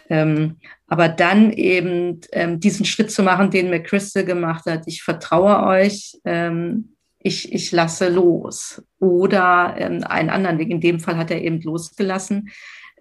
Ähm, 0.09 0.57
aber 0.87 1.07
dann 1.07 1.51
eben 1.51 2.19
ähm, 2.31 2.59
diesen 2.59 2.85
Schritt 2.85 3.11
zu 3.11 3.21
machen, 3.21 3.51
den 3.51 3.69
McChrystal 3.69 4.25
gemacht 4.25 4.65
hat, 4.65 4.83
ich 4.87 5.03
vertraue 5.03 5.63
euch, 5.67 6.17
ähm, 6.25 6.95
ich, 7.19 7.53
ich 7.53 7.71
lasse 7.71 8.09
los. 8.09 8.81
Oder 8.99 9.75
ähm, 9.77 10.03
einen 10.03 10.29
anderen 10.29 10.57
Weg, 10.57 10.69
in 10.69 10.81
dem 10.81 10.99
Fall 10.99 11.17
hat 11.17 11.31
er 11.31 11.41
eben 11.41 11.61
losgelassen. 11.61 12.49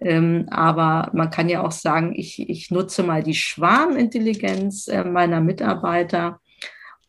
Ähm, 0.01 0.45
aber 0.49 1.09
man 1.13 1.29
kann 1.29 1.49
ja 1.49 1.63
auch 1.63 1.71
sagen, 1.71 2.13
ich, 2.15 2.47
ich 2.49 2.71
nutze 2.71 3.03
mal 3.03 3.23
die 3.23 3.33
Schwarmintelligenz 3.33 4.87
äh, 4.87 5.03
meiner 5.03 5.41
Mitarbeiter. 5.41 6.39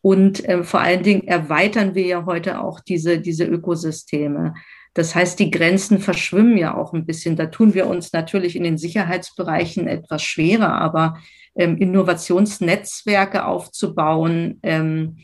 Und 0.01 0.43
äh, 0.45 0.63
vor 0.63 0.81
allen 0.81 1.03
Dingen 1.03 1.27
erweitern 1.27 1.95
wir 1.95 2.05
ja 2.05 2.25
heute 2.25 2.59
auch 2.59 2.79
diese, 2.79 3.19
diese 3.19 3.45
Ökosysteme. 3.45 4.55
Das 4.93 5.15
heißt, 5.15 5.39
die 5.39 5.51
Grenzen 5.51 5.99
verschwimmen 5.99 6.57
ja 6.57 6.75
auch 6.75 6.93
ein 6.93 7.05
bisschen. 7.05 7.35
Da 7.35 7.45
tun 7.47 7.73
wir 7.73 7.87
uns 7.87 8.11
natürlich 8.11 8.55
in 8.55 8.63
den 8.63 8.77
Sicherheitsbereichen 8.77 9.87
etwas 9.87 10.23
schwerer, 10.23 10.73
aber 10.81 11.17
ähm, 11.55 11.77
Innovationsnetzwerke 11.77 13.45
aufzubauen, 13.45 14.59
ähm, 14.63 15.17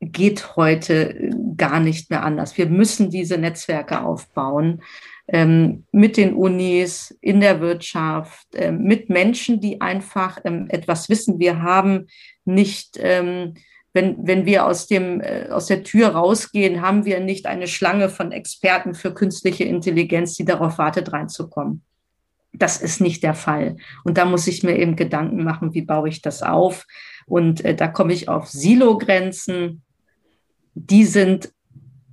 geht 0.00 0.56
heute 0.56 1.30
gar 1.56 1.80
nicht 1.80 2.10
mehr 2.10 2.22
anders. 2.22 2.56
Wir 2.58 2.66
müssen 2.66 3.10
diese 3.10 3.38
Netzwerke 3.38 4.02
aufbauen 4.02 4.82
ähm, 5.28 5.84
mit 5.90 6.16
den 6.16 6.34
Unis, 6.34 7.16
in 7.20 7.40
der 7.40 7.60
Wirtschaft, 7.60 8.54
äh, 8.54 8.72
mit 8.72 9.08
Menschen, 9.08 9.60
die 9.60 9.80
einfach 9.80 10.38
ähm, 10.44 10.66
etwas 10.68 11.08
wissen. 11.08 11.38
Wir 11.38 11.62
haben 11.62 12.06
nicht 12.44 12.98
ähm, 13.00 13.54
wenn, 13.96 14.26
wenn 14.26 14.44
wir 14.44 14.66
aus, 14.66 14.86
dem, 14.86 15.22
äh, 15.22 15.48
aus 15.48 15.66
der 15.66 15.82
Tür 15.82 16.08
rausgehen, 16.08 16.82
haben 16.82 17.06
wir 17.06 17.18
nicht 17.18 17.46
eine 17.46 17.66
Schlange 17.66 18.10
von 18.10 18.30
Experten 18.30 18.94
für 18.94 19.14
künstliche 19.14 19.64
Intelligenz, 19.64 20.34
die 20.34 20.44
darauf 20.44 20.76
wartet, 20.76 21.14
reinzukommen. 21.14 21.82
Das 22.52 22.76
ist 22.82 23.00
nicht 23.00 23.22
der 23.22 23.34
Fall. 23.34 23.78
Und 24.04 24.18
da 24.18 24.26
muss 24.26 24.46
ich 24.46 24.62
mir 24.62 24.76
eben 24.76 24.96
Gedanken 24.96 25.42
machen, 25.42 25.72
wie 25.72 25.80
baue 25.80 26.10
ich 26.10 26.20
das 26.20 26.42
auf? 26.42 26.84
Und 27.24 27.64
äh, 27.64 27.74
da 27.74 27.88
komme 27.88 28.12
ich 28.12 28.28
auf 28.28 28.48
Silo-Grenzen. 28.48 29.82
Die 30.74 31.04
sind 31.04 31.50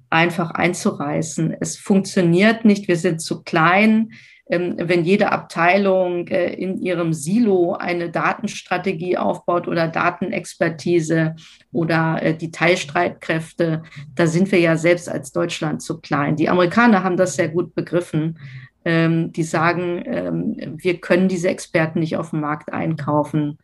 einfach 0.09 0.51
einzureißen. 0.51 1.53
Es 1.59 1.75
funktioniert 1.75 2.63
nicht. 2.63 2.87
Wir 2.87 2.97
sind 2.97 3.21
zu 3.21 3.43
klein. 3.43 4.13
Ähm, 4.49 4.75
wenn 4.77 5.05
jede 5.05 5.31
Abteilung 5.31 6.27
äh, 6.27 6.53
in 6.53 6.77
ihrem 6.77 7.13
Silo 7.13 7.73
eine 7.73 8.09
Datenstrategie 8.09 9.17
aufbaut 9.17 9.69
oder 9.69 9.87
Datenexpertise 9.87 11.35
oder 11.71 12.21
äh, 12.21 12.35
die 12.35 12.51
Teilstreitkräfte, 12.51 13.83
da 14.15 14.27
sind 14.27 14.51
wir 14.51 14.59
ja 14.59 14.75
selbst 14.75 15.07
als 15.07 15.31
Deutschland 15.31 15.81
zu 15.81 16.01
klein. 16.01 16.35
Die 16.35 16.49
Amerikaner 16.49 17.03
haben 17.03 17.15
das 17.15 17.35
sehr 17.35 17.47
gut 17.47 17.73
begriffen. 17.73 18.37
Ähm, 18.85 19.31
die 19.31 19.43
sagen, 19.43 20.03
ähm, 20.05 20.75
wir 20.75 20.99
können 20.99 21.29
diese 21.29 21.47
Experten 21.47 21.99
nicht 21.99 22.17
auf 22.17 22.31
dem 22.31 22.41
Markt 22.41 22.73
einkaufen. 22.73 23.59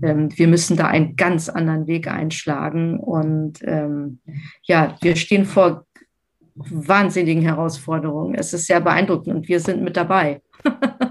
wir 0.00 0.46
müssen 0.46 0.76
da 0.76 0.86
einen 0.86 1.16
ganz 1.16 1.48
anderen 1.48 1.86
Weg 1.86 2.06
einschlagen. 2.06 3.00
Und 3.00 3.60
ja, 4.62 4.96
wir 5.00 5.16
stehen 5.16 5.46
vor 5.46 5.86
wahnsinnigen 6.54 7.42
Herausforderungen. 7.42 8.34
Es 8.34 8.52
ist 8.52 8.66
sehr 8.66 8.80
beeindruckend 8.80 9.34
und 9.34 9.48
wir 9.48 9.60
sind 9.60 9.82
mit 9.82 9.96
dabei. 9.96 10.42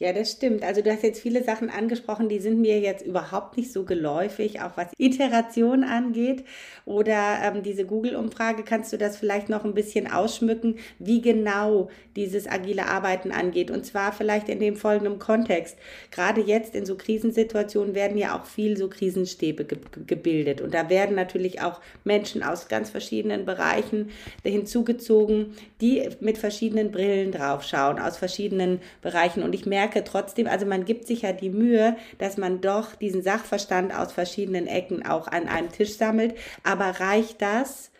Ja, 0.00 0.12
das 0.12 0.32
stimmt. 0.32 0.64
Also 0.64 0.82
du 0.82 0.90
hast 0.90 1.04
jetzt 1.04 1.22
viele 1.22 1.44
Sachen 1.44 1.70
angesprochen, 1.70 2.28
die 2.28 2.40
sind 2.40 2.60
mir 2.60 2.80
jetzt 2.80 3.06
überhaupt 3.06 3.56
nicht 3.56 3.72
so 3.72 3.84
geläufig, 3.84 4.60
auch 4.60 4.76
was 4.76 4.88
Iteration 4.98 5.84
angeht. 5.84 6.44
Oder 6.84 7.38
ähm, 7.44 7.62
diese 7.62 7.86
Google-Umfrage, 7.86 8.64
kannst 8.64 8.92
du 8.92 8.98
das 8.98 9.16
vielleicht 9.16 9.48
noch 9.48 9.64
ein 9.64 9.72
bisschen 9.72 10.10
ausschmücken, 10.10 10.78
wie 10.98 11.22
genau 11.22 11.90
dieses 12.16 12.48
agile 12.48 12.86
Arbeiten 12.88 13.30
angeht? 13.30 13.70
Und 13.70 13.86
zwar 13.86 14.12
vielleicht 14.12 14.48
in 14.48 14.58
dem 14.58 14.74
folgenden 14.74 15.20
Kontext. 15.20 15.78
Gerade 16.10 16.40
jetzt 16.40 16.74
in 16.74 16.84
so 16.84 16.96
Krisensituationen 16.96 17.94
werden 17.94 18.18
ja 18.18 18.36
auch 18.36 18.46
viel 18.46 18.76
so 18.76 18.88
Krisenstäbe 18.88 19.64
ge 19.64 19.78
gebildet. 20.06 20.60
Und 20.60 20.74
da 20.74 20.90
werden 20.90 21.14
natürlich 21.14 21.62
auch 21.62 21.80
Menschen 22.02 22.42
aus 22.42 22.66
ganz 22.66 22.90
verschiedenen 22.90 23.44
Bereichen 23.44 24.10
hinzugezogen, 24.42 25.54
die 25.80 26.08
mit 26.20 26.36
verschiedenen 26.36 26.90
Brillen 26.90 27.30
draufschauen, 27.30 28.00
aus 28.00 28.16
verschiedenen 28.16 28.80
Bereichen. 29.00 29.42
Und 29.44 29.54
ich 29.54 29.66
merke, 29.66 29.83
merke 29.84 30.04
trotzdem, 30.04 30.46
also 30.46 30.64
man 30.64 30.84
gibt 30.84 31.06
sich 31.06 31.22
ja 31.22 31.32
die 31.32 31.50
Mühe, 31.50 31.96
dass 32.18 32.38
man 32.38 32.60
doch 32.60 32.94
diesen 32.94 33.22
Sachverstand 33.22 33.94
aus 33.94 34.12
verschiedenen 34.12 34.66
Ecken 34.66 35.04
auch 35.04 35.28
an 35.28 35.46
einem 35.46 35.70
Tisch 35.70 35.96
sammelt. 35.96 36.34
Aber 36.62 37.00
reicht 37.00 37.42
das 37.42 37.90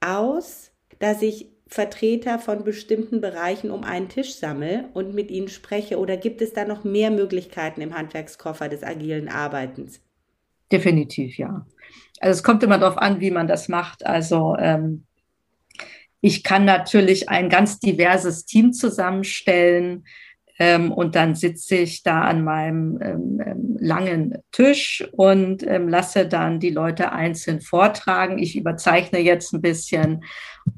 aus, 0.00 0.70
dass 0.98 1.20
ich 1.20 1.48
Vertreter 1.66 2.38
von 2.38 2.64
bestimmten 2.64 3.20
Bereichen 3.20 3.70
um 3.70 3.84
einen 3.84 4.08
Tisch 4.08 4.36
sammle 4.36 4.88
und 4.94 5.14
mit 5.14 5.30
ihnen 5.30 5.48
spreche? 5.48 5.98
Oder 5.98 6.16
gibt 6.16 6.40
es 6.40 6.54
da 6.54 6.64
noch 6.64 6.82
mehr 6.82 7.10
Möglichkeiten 7.10 7.82
im 7.82 7.94
Handwerkskoffer 7.94 8.70
des 8.70 8.82
agilen 8.82 9.28
Arbeitens? 9.28 10.00
Definitiv, 10.72 11.36
ja. 11.36 11.66
Also 12.20 12.38
es 12.38 12.42
kommt 12.42 12.62
immer 12.62 12.78
darauf 12.78 12.96
an, 12.96 13.20
wie 13.20 13.30
man 13.30 13.48
das 13.48 13.68
macht. 13.68 14.06
Also 14.06 14.56
ähm, 14.58 15.04
ich 16.22 16.42
kann 16.42 16.64
natürlich 16.64 17.28
ein 17.28 17.50
ganz 17.50 17.78
diverses 17.80 18.46
Team 18.46 18.72
zusammenstellen. 18.72 20.04
Ähm, 20.58 20.92
und 20.92 21.14
dann 21.14 21.34
sitze 21.34 21.76
ich 21.76 22.02
da 22.02 22.22
an 22.22 22.42
meinem 22.42 22.98
ähm, 23.00 23.42
ähm, 23.44 23.76
langen 23.78 24.38
Tisch 24.50 25.06
und 25.12 25.64
ähm, 25.64 25.88
lasse 25.88 26.26
dann 26.26 26.58
die 26.58 26.70
Leute 26.70 27.12
einzeln 27.12 27.60
vortragen. 27.60 28.38
Ich 28.38 28.56
überzeichne 28.56 29.20
jetzt 29.20 29.52
ein 29.52 29.62
bisschen 29.62 30.24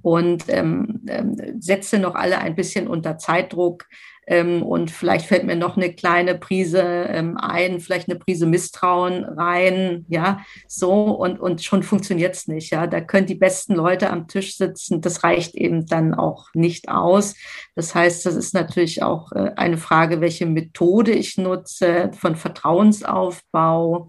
und 0.02 0.44
ähm, 0.48 1.00
ähm, 1.08 1.36
setze 1.58 1.98
noch 1.98 2.14
alle 2.14 2.38
ein 2.38 2.54
bisschen 2.54 2.88
unter 2.88 3.16
Zeitdruck. 3.16 3.86
Ähm, 4.26 4.62
und 4.62 4.90
vielleicht 4.90 5.26
fällt 5.26 5.44
mir 5.44 5.56
noch 5.56 5.76
eine 5.76 5.92
kleine 5.92 6.36
Prise 6.36 6.80
ähm, 6.82 7.36
ein, 7.36 7.80
vielleicht 7.80 8.08
eine 8.08 8.18
Prise 8.18 8.46
Misstrauen 8.46 9.24
rein, 9.24 10.04
ja, 10.08 10.40
so 10.68 10.92
und, 10.92 11.40
und 11.40 11.64
schon 11.64 11.82
funktioniert 11.82 12.36
es 12.36 12.46
nicht, 12.46 12.70
ja. 12.70 12.86
Da 12.86 13.00
können 13.00 13.26
die 13.26 13.34
besten 13.34 13.74
Leute 13.74 14.10
am 14.10 14.28
Tisch 14.28 14.56
sitzen, 14.56 15.00
das 15.00 15.24
reicht 15.24 15.54
eben 15.54 15.86
dann 15.86 16.14
auch 16.14 16.48
nicht 16.54 16.88
aus. 16.88 17.34
Das 17.74 17.94
heißt, 17.94 18.24
das 18.26 18.36
ist 18.36 18.54
natürlich 18.54 19.02
auch 19.02 19.32
äh, 19.32 19.52
eine 19.56 19.78
Frage, 19.78 20.20
welche 20.20 20.46
Methode 20.46 21.12
ich 21.12 21.36
nutze, 21.36 22.10
von 22.16 22.36
Vertrauensaufbau, 22.36 24.08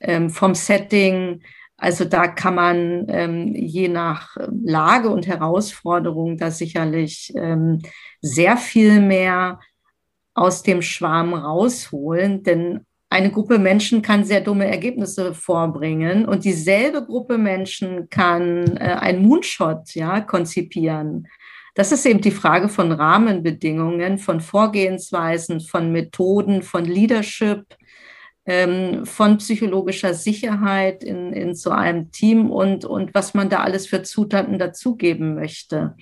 ähm, 0.00 0.30
vom 0.30 0.54
Setting, 0.54 1.42
also 1.76 2.04
da 2.04 2.28
kann 2.28 2.54
man 2.54 3.54
je 3.54 3.88
nach 3.88 4.36
Lage 4.62 5.08
und 5.08 5.26
Herausforderung 5.26 6.36
da 6.36 6.50
sicherlich 6.50 7.32
sehr 8.20 8.56
viel 8.56 9.00
mehr 9.00 9.60
aus 10.34 10.62
dem 10.62 10.82
Schwarm 10.82 11.34
rausholen, 11.34 12.42
denn 12.42 12.86
eine 13.12 13.32
Gruppe 13.32 13.58
Menschen 13.58 14.02
kann 14.02 14.24
sehr 14.24 14.40
dumme 14.40 14.68
Ergebnisse 14.68 15.34
vorbringen 15.34 16.26
und 16.26 16.44
dieselbe 16.44 17.04
Gruppe 17.04 17.38
Menschen 17.38 18.08
kann 18.08 18.76
äh, 18.76 18.96
ein 19.00 19.20
Moonshot 19.22 19.94
ja, 19.94 20.20
konzipieren. 20.20 21.26
Das 21.74 21.92
ist 21.92 22.06
eben 22.06 22.20
die 22.20 22.30
Frage 22.30 22.68
von 22.68 22.92
Rahmenbedingungen, 22.92 24.18
von 24.18 24.40
Vorgehensweisen, 24.40 25.60
von 25.60 25.90
Methoden, 25.90 26.62
von 26.62 26.84
Leadership, 26.84 27.64
ähm, 28.46 29.04
von 29.06 29.38
psychologischer 29.38 30.14
Sicherheit 30.14 31.02
in, 31.02 31.32
in 31.32 31.54
so 31.54 31.70
einem 31.70 32.10
Team 32.12 32.50
und, 32.50 32.84
und 32.84 33.12
was 33.12 33.34
man 33.34 33.48
da 33.48 33.60
alles 33.60 33.86
für 33.86 34.02
Zutaten 34.02 34.58
dazugeben 34.58 35.34
möchte. 35.34 35.96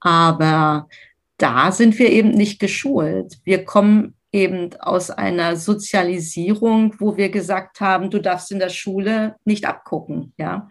Aber 0.00 0.88
da 1.36 1.72
sind 1.72 1.98
wir 1.98 2.10
eben 2.10 2.30
nicht 2.30 2.60
geschult. 2.60 3.38
Wir 3.44 3.64
kommen 3.64 4.14
eben 4.32 4.70
aus 4.80 5.10
einer 5.10 5.56
Sozialisierung, 5.56 6.94
wo 6.98 7.16
wir 7.16 7.28
gesagt 7.28 7.80
haben, 7.80 8.10
du 8.10 8.20
darfst 8.20 8.50
in 8.50 8.58
der 8.58 8.68
Schule 8.68 9.36
nicht 9.44 9.64
abgucken. 9.64 10.32
Ja, 10.36 10.68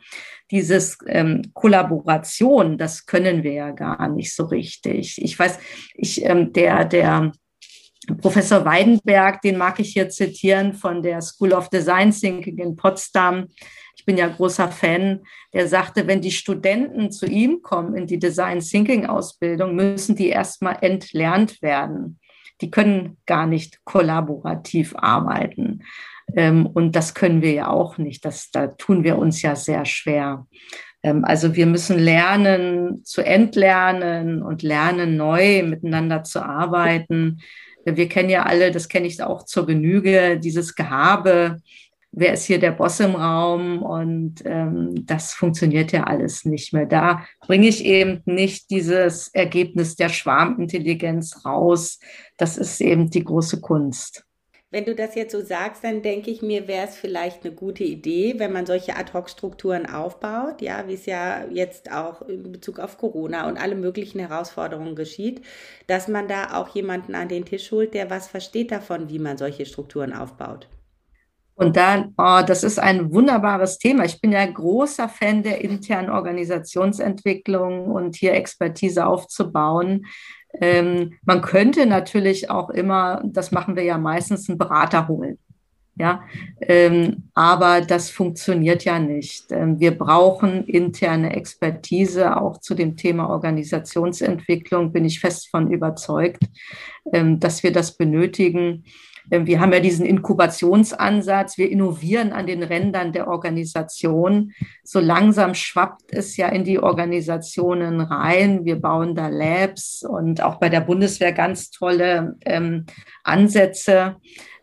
dieses 0.52 0.98
ähm, 1.08 1.44
Kollaboration, 1.54 2.78
das 2.78 3.06
können 3.06 3.44
wir 3.44 3.54
ja 3.54 3.72
gar 3.72 4.10
nicht 4.10 4.36
so 4.36 4.46
richtig. 4.46 5.22
Ich 5.24 5.40
weiß, 5.40 5.60
ich 5.96 6.26
ähm, 6.26 6.52
der 6.52 6.84
der 6.84 7.32
Professor 8.22 8.66
Weidenberg, 8.66 9.42
den 9.42 9.58
mag 9.58 9.80
ich 9.80 9.94
hier 9.94 10.10
zitieren 10.10 10.74
von 10.74 11.02
der 11.02 11.22
School 11.22 11.54
of 11.54 11.70
Design 11.70 12.12
Thinking 12.12 12.58
in 12.58 12.76
Potsdam. 12.76 13.48
Ich 13.96 14.06
bin 14.06 14.18
ja 14.18 14.28
großer 14.28 14.70
Fan. 14.70 15.22
Der 15.54 15.68
sagte, 15.68 16.08
wenn 16.08 16.22
die 16.22 16.32
Studenten 16.32 17.12
zu 17.12 17.26
ihm 17.26 17.62
kommen 17.62 17.96
in 17.96 18.08
die 18.08 18.20
Design 18.20 18.60
Thinking 18.60 19.06
Ausbildung, 19.06 19.76
müssen 19.76 20.16
die 20.16 20.30
erstmal 20.30 20.78
entlernt 20.82 21.62
werden. 21.62 22.20
Die 22.62 22.72
können 22.72 23.18
gar 23.26 23.48
nicht 23.48 23.84
kollaborativ 23.86 24.96
arbeiten. 24.96 25.84
Ähm, 26.36 26.66
und 26.66 26.96
das 26.96 27.14
können 27.14 27.42
wir 27.42 27.54
ja 27.54 27.68
auch 27.70 27.98
nicht. 27.98 28.26
Das, 28.26 28.52
da 28.52 28.68
tun 28.68 29.04
wir 29.04 29.18
uns 29.18 29.42
ja 29.42 29.56
sehr 29.56 29.86
schwer. 29.86 30.48
Ähm, 31.04 31.26
also 31.26 31.56
wir 31.56 31.66
müssen 31.66 32.00
lernen 32.00 33.04
zu 33.04 33.22
entlernen 33.22 34.42
und 34.42 34.64
lernen, 34.64 35.18
neu 35.18 35.64
miteinander 35.64 36.24
zu 36.24 36.44
arbeiten. 36.44 37.42
Wir 37.86 38.08
kennen 38.08 38.30
ja 38.30 38.44
alle, 38.44 38.72
das 38.72 38.88
kenne 38.88 39.08
ich 39.08 39.22
auch 39.22 39.44
zur 39.44 39.66
Genüge, 39.66 40.40
dieses 40.40 40.74
Gehabe, 40.76 41.58
wer 42.14 42.34
ist 42.34 42.46
hier 42.46 42.60
der 42.60 42.72
Boss 42.72 43.00
im 43.00 43.16
Raum 43.16 43.82
und 43.82 44.36
ähm, 44.46 45.06
das 45.06 45.34
funktioniert 45.34 45.92
ja 45.92 46.04
alles 46.04 46.46
nicht 46.46 46.74
mehr. 46.74 46.86
Da 46.86 47.26
bringe 47.46 47.68
ich 47.68 47.84
eben 47.84 48.22
nicht 48.26 48.70
dieses 48.70 49.28
Ergebnis 49.30 49.96
der 49.96 50.10
Schwarmintelligenz 50.10 51.46
raus. 51.46 52.00
Das 52.38 52.58
ist 52.58 52.80
eben 52.82 53.10
die 53.10 53.24
große 53.24 53.60
Kunst. 53.62 54.26
Wenn 54.70 54.86
du 54.86 54.96
das 54.96 55.14
jetzt 55.14 55.34
so 55.34 55.42
sagst, 55.42 55.84
dann 55.84 56.02
denke 56.02 56.32
ich 56.32 56.42
mir, 56.42 56.68
wäre 56.68 56.88
es 56.88 56.96
vielleicht 56.96 57.46
eine 57.46 57.54
gute 57.54 57.84
Idee, 57.84 58.36
wenn 58.38 58.52
man 58.52 58.66
solche 58.66 58.96
Ad-Hoc-Strukturen 58.96 59.86
aufbaut, 59.86 60.64
ja, 60.64 60.88
wie 60.88 60.96
es 60.96 61.06
ja 61.06 61.46
jetzt 61.52 61.92
auch 61.92 62.24
in 62.24 62.52
Bezug 62.52 62.80
auf 62.80 62.98
Corona 62.98 63.48
und 63.48 63.58
alle 63.58 63.76
möglichen 63.76 64.18
Herausforderungen 64.18 64.96
geschieht, 64.96 65.42
dass 65.86 66.08
man 66.08 66.28
da 66.28 66.56
auch 66.56 66.70
jemanden 66.74 67.14
an 67.14 67.30
den 67.30 67.46
Tisch 67.46 67.72
holt, 67.72 67.94
der 67.94 68.10
was 68.10 68.28
versteht 68.28 68.72
davon, 68.72 69.10
wie 69.10 69.20
man 69.20 69.38
solche 69.38 69.68
Strukturen 69.68 70.12
aufbaut. 70.12 70.68
Und 71.56 71.78
dann, 71.78 72.14
oh, 72.18 72.42
das 72.46 72.64
ist 72.64 72.80
ein 72.80 73.14
wunderbares 73.14 73.78
Thema. 73.78 74.06
Ich 74.06 74.20
bin 74.20 74.32
ja 74.32 74.46
großer 74.46 75.08
Fan 75.08 75.44
der 75.44 75.64
internen 75.64 76.10
Organisationsentwicklung 76.10 77.92
und 77.92 78.16
hier 78.16 78.34
Expertise 78.34 79.06
aufzubauen. 79.06 80.06
Ähm, 80.60 81.14
man 81.24 81.42
könnte 81.42 81.86
natürlich 81.86 82.50
auch 82.50 82.70
immer, 82.70 83.22
das 83.26 83.52
machen 83.52 83.76
wir 83.76 83.84
ja 83.84 83.98
meistens, 83.98 84.50
einen 84.50 84.58
Berater 84.58 85.08
holen. 85.08 85.38
Ja, 85.96 86.24
ähm, 86.62 87.30
aber 87.36 87.82
das 87.82 88.10
funktioniert 88.10 88.84
ja 88.84 88.98
nicht. 88.98 89.52
Ähm, 89.52 89.80
wir 89.80 89.96
brauchen 89.96 90.66
interne 90.66 91.36
Expertise 91.36 92.36
auch 92.36 92.58
zu 92.60 92.74
dem 92.74 92.98
Thema 92.98 93.30
Organisationsentwicklung, 93.30 94.92
bin 94.92 95.06
ich 95.06 95.20
fest 95.20 95.50
von 95.52 95.70
überzeugt, 95.72 96.42
ähm, 97.14 97.40
dass 97.40 97.62
wir 97.62 97.72
das 97.72 97.96
benötigen. 97.96 98.86
Ähm, 99.32 99.46
wir 99.46 99.60
haben 99.60 99.74
ja 99.74 99.80
diesen 99.80 100.06
Inkubationsansatz. 100.06 101.58
Wir 101.58 101.70
innovieren 101.70 102.34
an 102.34 102.48
den 102.48 102.64
Rändern 102.64 103.14
der 103.14 103.28
Organisation. 103.28 104.52
So 104.84 105.00
langsam 105.00 105.54
schwappt 105.54 106.12
es 106.14 106.38
ja 106.38 106.48
in 106.50 106.64
die 106.64 106.80
Organisationen 106.80 108.02
rein. 108.02 108.66
Wir 108.66 108.80
bauen 108.80 109.16
da 109.16 109.28
Labs 109.28 110.04
und 110.08 110.42
auch 110.42 110.60
bei 110.60 110.70
der 110.70 110.82
Bundeswehr 110.82 111.32
ganz 111.32 111.72
tolle 111.72 112.36
ähm, 112.46 112.86
Ansätze 113.24 114.18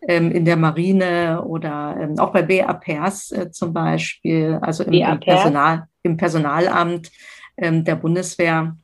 ähm, 0.08 0.30
in 0.30 0.44
der 0.44 0.56
Marine 0.56 1.44
oder 1.44 1.96
ähm, 2.00 2.18
auch 2.18 2.32
bei 2.32 2.42
BAPers 2.42 3.32
äh, 3.32 3.50
zum 3.50 3.72
Beispiel, 3.72 4.58
also 4.62 4.84
im, 4.84 4.92
im, 4.92 5.20
Personal, 5.20 5.84
im 6.02 6.16
Personalamt 6.16 7.10
ähm, 7.56 7.84
der 7.84 7.96
Bundeswehr 7.96 8.76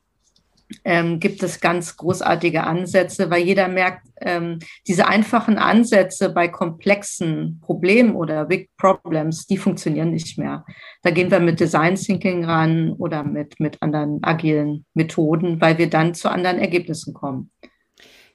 ähm, 0.84 1.20
gibt 1.20 1.42
es 1.42 1.60
ganz 1.60 1.96
großartige 1.96 2.64
Ansätze, 2.64 3.30
weil 3.30 3.42
jeder 3.42 3.68
merkt, 3.68 4.06
ähm, 4.20 4.58
diese 4.86 5.06
einfachen 5.06 5.58
Ansätze 5.58 6.30
bei 6.30 6.48
komplexen 6.48 7.60
Problemen 7.60 8.14
oder 8.14 8.46
Big 8.46 8.70
Problems, 8.76 9.46
die 9.46 9.58
funktionieren 9.58 10.10
nicht 10.10 10.38
mehr. 10.38 10.64
Da 11.02 11.10
gehen 11.10 11.30
wir 11.30 11.40
mit 11.40 11.60
Design 11.60 11.96
Thinking 11.96 12.44
ran 12.44 12.92
oder 12.92 13.22
mit, 13.24 13.60
mit 13.60 13.80
anderen 13.82 14.22
agilen 14.22 14.84
Methoden, 14.94 15.60
weil 15.60 15.78
wir 15.78 15.90
dann 15.90 16.14
zu 16.14 16.30
anderen 16.30 16.58
Ergebnissen 16.58 17.14
kommen. 17.14 17.50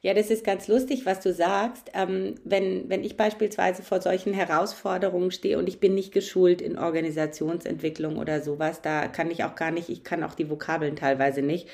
Ja, 0.03 0.15
das 0.15 0.31
ist 0.31 0.43
ganz 0.43 0.67
lustig, 0.67 1.05
was 1.05 1.19
du 1.19 1.31
sagst. 1.31 1.91
Ähm, 1.93 2.33
wenn, 2.43 2.89
wenn 2.89 3.03
ich 3.03 3.17
beispielsweise 3.17 3.83
vor 3.83 4.01
solchen 4.01 4.33
Herausforderungen 4.33 5.29
stehe 5.29 5.59
und 5.59 5.69
ich 5.69 5.79
bin 5.79 5.93
nicht 5.93 6.11
geschult 6.11 6.59
in 6.59 6.79
Organisationsentwicklung 6.79 8.17
oder 8.17 8.41
sowas, 8.41 8.81
da 8.81 9.07
kann 9.07 9.29
ich 9.29 9.43
auch 9.43 9.53
gar 9.53 9.69
nicht, 9.69 9.89
ich 9.89 10.03
kann 10.03 10.23
auch 10.23 10.33
die 10.33 10.49
Vokabeln 10.49 10.95
teilweise 10.95 11.43
nicht 11.43 11.67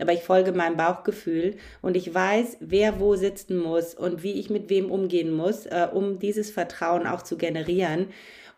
aber 0.00 0.12
ich 0.12 0.22
folge 0.22 0.52
meinem 0.52 0.76
Bauchgefühl 0.76 1.56
und 1.82 1.96
ich 1.96 2.14
weiß, 2.14 2.58
wer 2.60 3.00
wo 3.00 3.16
sitzen 3.16 3.58
muss 3.58 3.94
und 3.94 4.22
wie 4.22 4.32
ich 4.32 4.50
mit 4.50 4.70
wem 4.70 4.90
umgehen 4.90 5.32
muss, 5.32 5.66
äh, 5.66 5.88
um 5.92 6.18
dieses 6.18 6.50
Vertrauen 6.50 7.06
auch 7.06 7.22
zu 7.22 7.36
generieren. 7.36 8.06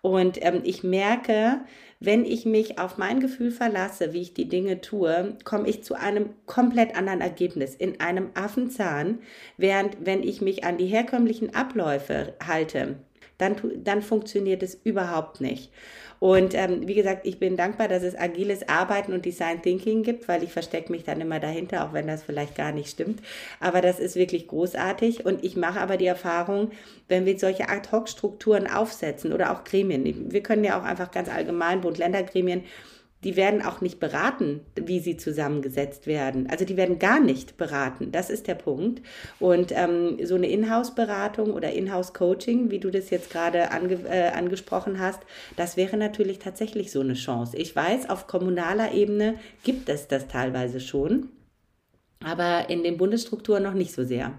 Und 0.02 0.44
ähm, 0.44 0.62
ich 0.64 0.82
merke, 0.82 1.60
wenn 2.00 2.24
ich 2.24 2.44
mich 2.44 2.80
auf 2.80 2.98
mein 2.98 3.20
Gefühl 3.20 3.52
verlasse, 3.52 4.12
wie 4.12 4.22
ich 4.22 4.34
die 4.34 4.48
Dinge 4.48 4.80
tue, 4.80 5.36
komme 5.44 5.68
ich 5.68 5.84
zu 5.84 5.94
einem 5.94 6.30
komplett 6.46 6.96
anderen 6.96 7.20
Ergebnis, 7.20 7.76
in 7.76 8.00
einem 8.00 8.30
Affenzahn, 8.34 9.20
während 9.56 10.04
wenn 10.04 10.24
ich 10.24 10.40
mich 10.40 10.64
an 10.64 10.78
die 10.78 10.86
herkömmlichen 10.86 11.54
Abläufe 11.54 12.34
halte, 12.44 12.96
dann, 13.42 13.56
dann 13.84 14.00
funktioniert 14.00 14.62
es 14.62 14.74
überhaupt 14.84 15.40
nicht. 15.40 15.70
Und 16.22 16.54
ähm, 16.54 16.86
wie 16.86 16.94
gesagt, 16.94 17.26
ich 17.26 17.40
bin 17.40 17.56
dankbar, 17.56 17.88
dass 17.88 18.04
es 18.04 18.16
agiles 18.16 18.68
Arbeiten 18.68 19.12
und 19.12 19.24
Design 19.24 19.60
Thinking 19.60 20.04
gibt, 20.04 20.28
weil 20.28 20.44
ich 20.44 20.52
verstecke 20.52 20.92
mich 20.92 21.02
dann 21.02 21.20
immer 21.20 21.40
dahinter, 21.40 21.84
auch 21.84 21.92
wenn 21.92 22.06
das 22.06 22.22
vielleicht 22.22 22.54
gar 22.54 22.70
nicht 22.70 22.90
stimmt. 22.90 23.20
Aber 23.58 23.80
das 23.80 23.98
ist 23.98 24.14
wirklich 24.14 24.46
großartig. 24.46 25.26
Und 25.26 25.42
ich 25.42 25.56
mache 25.56 25.80
aber 25.80 25.96
die 25.96 26.06
Erfahrung, 26.06 26.70
wenn 27.08 27.26
wir 27.26 27.36
solche 27.40 27.68
Ad-Hoc-Strukturen 27.68 28.68
aufsetzen 28.68 29.32
oder 29.32 29.50
auch 29.50 29.64
Gremien, 29.64 30.30
wir 30.30 30.44
können 30.44 30.62
ja 30.62 30.78
auch 30.78 30.84
einfach 30.84 31.10
ganz 31.10 31.28
allgemein 31.28 31.80
Bund-Länder-Gremien, 31.80 32.62
die 33.24 33.36
werden 33.36 33.62
auch 33.62 33.80
nicht 33.80 34.00
beraten, 34.00 34.60
wie 34.74 35.00
sie 35.00 35.16
zusammengesetzt 35.16 36.06
werden. 36.06 36.48
Also 36.50 36.64
die 36.64 36.76
werden 36.76 36.98
gar 36.98 37.20
nicht 37.20 37.56
beraten. 37.56 38.10
Das 38.10 38.30
ist 38.30 38.48
der 38.48 38.54
Punkt. 38.54 39.02
Und 39.38 39.72
ähm, 39.72 40.18
so 40.24 40.34
eine 40.34 40.48
Inhouse-Beratung 40.48 41.52
oder 41.52 41.72
Inhouse-Coaching, 41.72 42.70
wie 42.70 42.80
du 42.80 42.90
das 42.90 43.10
jetzt 43.10 43.30
gerade 43.30 43.70
ange 43.70 43.94
äh, 44.08 44.30
angesprochen 44.30 44.98
hast, 44.98 45.20
das 45.56 45.76
wäre 45.76 45.96
natürlich 45.96 46.38
tatsächlich 46.38 46.90
so 46.90 47.00
eine 47.00 47.14
Chance. 47.14 47.56
Ich 47.56 47.74
weiß, 47.74 48.10
auf 48.10 48.26
kommunaler 48.26 48.92
Ebene 48.92 49.34
gibt 49.62 49.88
es 49.88 50.08
das 50.08 50.26
teilweise 50.26 50.80
schon, 50.80 51.28
aber 52.24 52.70
in 52.70 52.82
den 52.82 52.96
Bundesstrukturen 52.96 53.62
noch 53.62 53.74
nicht 53.74 53.92
so 53.92 54.04
sehr. 54.04 54.38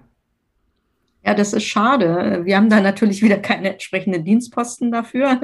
Ja, 1.25 1.33
das 1.33 1.53
ist 1.53 1.63
schade. 1.63 2.41
Wir 2.43 2.57
haben 2.57 2.69
da 2.69 2.81
natürlich 2.81 3.21
wieder 3.21 3.37
keine 3.37 3.71
entsprechenden 3.71 4.25
Dienstposten 4.25 4.91
dafür. 4.91 5.39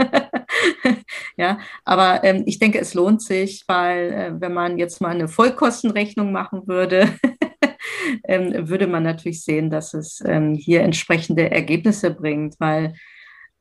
ja, 1.38 1.60
aber 1.86 2.24
ähm, 2.24 2.44
ich 2.46 2.60
denke, 2.60 2.80
es 2.80 2.94
lohnt 2.94 3.22
sich, 3.22 3.63
weil 3.68 4.12
äh, 4.12 4.42
wenn 4.42 4.54
man 4.54 4.78
jetzt 4.78 5.00
mal 5.00 5.12
eine 5.12 5.30
Vollkostenrechnung 5.30 6.34
machen 6.34 6.68
würde, 6.68 7.08
ähm, 8.26 8.68
würde 8.68 8.88
man 8.88 9.04
natürlich 9.04 9.44
sehen, 9.44 9.70
dass 9.70 9.94
es 9.94 10.22
ähm, 10.26 10.54
hier 10.54 10.82
entsprechende 10.82 11.50
Ergebnisse 11.50 12.12
bringt, 12.12 12.60
weil 12.60 12.94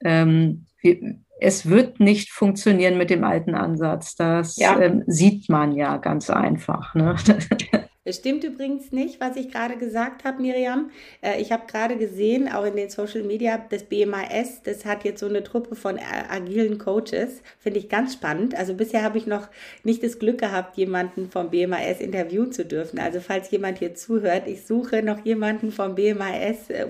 ähm, 0.02 0.66
wir, 0.80 1.18
es 1.40 1.68
wird 1.68 2.00
nicht 2.00 2.30
funktionieren 2.30 2.98
mit 2.98 3.10
dem 3.10 3.22
alten 3.22 3.54
Ansatz. 3.54 4.16
Das 4.16 4.56
ja. 4.56 4.78
ähm, 4.80 5.04
sieht 5.06 5.48
man 5.48 5.76
ja 5.76 5.98
ganz 5.98 6.30
einfach. 6.30 6.96
Ne? 6.96 7.14
Es 8.08 8.16
stimmt 8.16 8.42
übrigens 8.42 8.90
nicht, 8.90 9.20
was 9.20 9.36
ich 9.36 9.50
gerade 9.50 9.76
gesagt 9.76 10.24
habe, 10.24 10.40
Miriam. 10.40 10.90
Äh, 11.20 11.42
ich 11.42 11.52
habe 11.52 11.66
gerade 11.66 11.98
gesehen, 11.98 12.50
auch 12.50 12.64
in 12.64 12.74
den 12.74 12.88
Social 12.88 13.22
Media, 13.22 13.62
das 13.68 13.82
BMAS, 13.82 14.62
das 14.62 14.86
hat 14.86 15.04
jetzt 15.04 15.20
so 15.20 15.26
eine 15.26 15.44
Truppe 15.44 15.74
von 15.74 15.98
agilen 15.98 16.78
Coaches. 16.78 17.42
Finde 17.58 17.80
ich 17.80 17.90
ganz 17.90 18.14
spannend. 18.14 18.54
Also 18.54 18.72
bisher 18.72 19.02
habe 19.02 19.18
ich 19.18 19.26
noch 19.26 19.48
nicht 19.84 20.02
das 20.02 20.18
Glück 20.18 20.38
gehabt, 20.38 20.78
jemanden 20.78 21.30
vom 21.30 21.50
BMAS 21.50 22.00
interviewen 22.00 22.50
zu 22.50 22.64
dürfen. 22.64 22.98
Also 22.98 23.20
falls 23.20 23.50
jemand 23.50 23.78
hier 23.78 23.94
zuhört, 23.94 24.48
ich 24.48 24.64
suche 24.64 25.02
noch 25.02 25.22
jemanden 25.26 25.70
vom 25.70 25.94
BMAS. 25.94 26.70
Äh, 26.70 26.86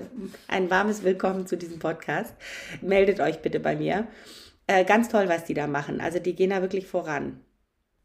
ein 0.47 0.69
warmes 0.69 1.03
Willkommen 1.03 1.47
zu 1.47 1.57
diesem 1.57 1.79
Podcast. 1.79 2.33
Meldet 2.81 3.19
euch 3.19 3.39
bitte 3.39 3.59
bei 3.59 3.75
mir. 3.75 4.07
Äh, 4.67 4.85
ganz 4.85 5.09
toll, 5.09 5.27
was 5.27 5.43
die 5.43 5.53
da 5.53 5.67
machen. 5.67 5.99
Also 5.99 6.19
die 6.19 6.33
gehen 6.33 6.51
da 6.51 6.61
wirklich 6.61 6.87
voran. 6.87 7.41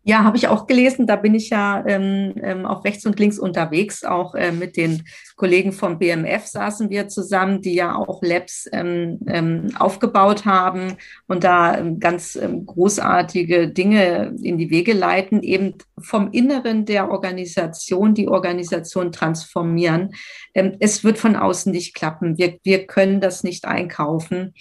Ja, 0.07 0.23
habe 0.23 0.37
ich 0.37 0.49
auch 0.49 0.67
gelesen. 0.67 1.07
Da 1.07 1.17
bin 1.17 1.35
ich 1.35 1.49
ja 1.49 1.83
ähm, 1.87 2.35
ähm, 2.43 2.67
auch 2.67 2.85
rechts 2.85 3.07
und 3.07 3.19
links 3.19 3.39
unterwegs. 3.39 4.05
Auch 4.05 4.35
äh, 4.35 4.53
mit 4.53 4.77
den 4.77 5.05
Kollegen 5.37 5.73
vom 5.73 5.99
BMF 5.99 6.45
saßen 6.47 6.91
wir 6.91 7.09
zusammen, 7.09 7.63
die 7.63 7.75
ja 7.75 7.97
auch 7.97 8.23
Labs 8.23 8.69
ähm, 8.71 9.21
ähm, 9.27 9.69
aufgebaut 9.79 10.45
haben 10.45 10.99
und 11.27 11.43
da 11.43 11.79
ähm, 11.79 12.01
ganz 12.01 12.37
ähm, 12.37 12.67
großartige 12.67 13.69
Dinge 13.69 14.37
in 14.43 14.59
die 14.59 14.69
Wege 14.69 14.93
leiten, 14.93 15.43
eben 15.43 15.73
vom 15.99 16.31
Inneren 16.33 16.85
der 16.85 17.11
Organisation 17.11 18.13
die 18.13 18.29
Organisation 18.29 19.11
transformieren. 19.11 20.11
Ähm, 20.53 20.77
es 20.81 21.03
wird 21.03 21.17
von 21.17 21.35
außen 21.35 21.73
nicht 21.73 21.95
klappen. 21.95 22.37
Wir, 22.37 22.59
wir 22.63 22.87
können 22.87 23.23
das 23.23 23.43
nicht 23.43 23.65
einkaufen. 23.65 24.53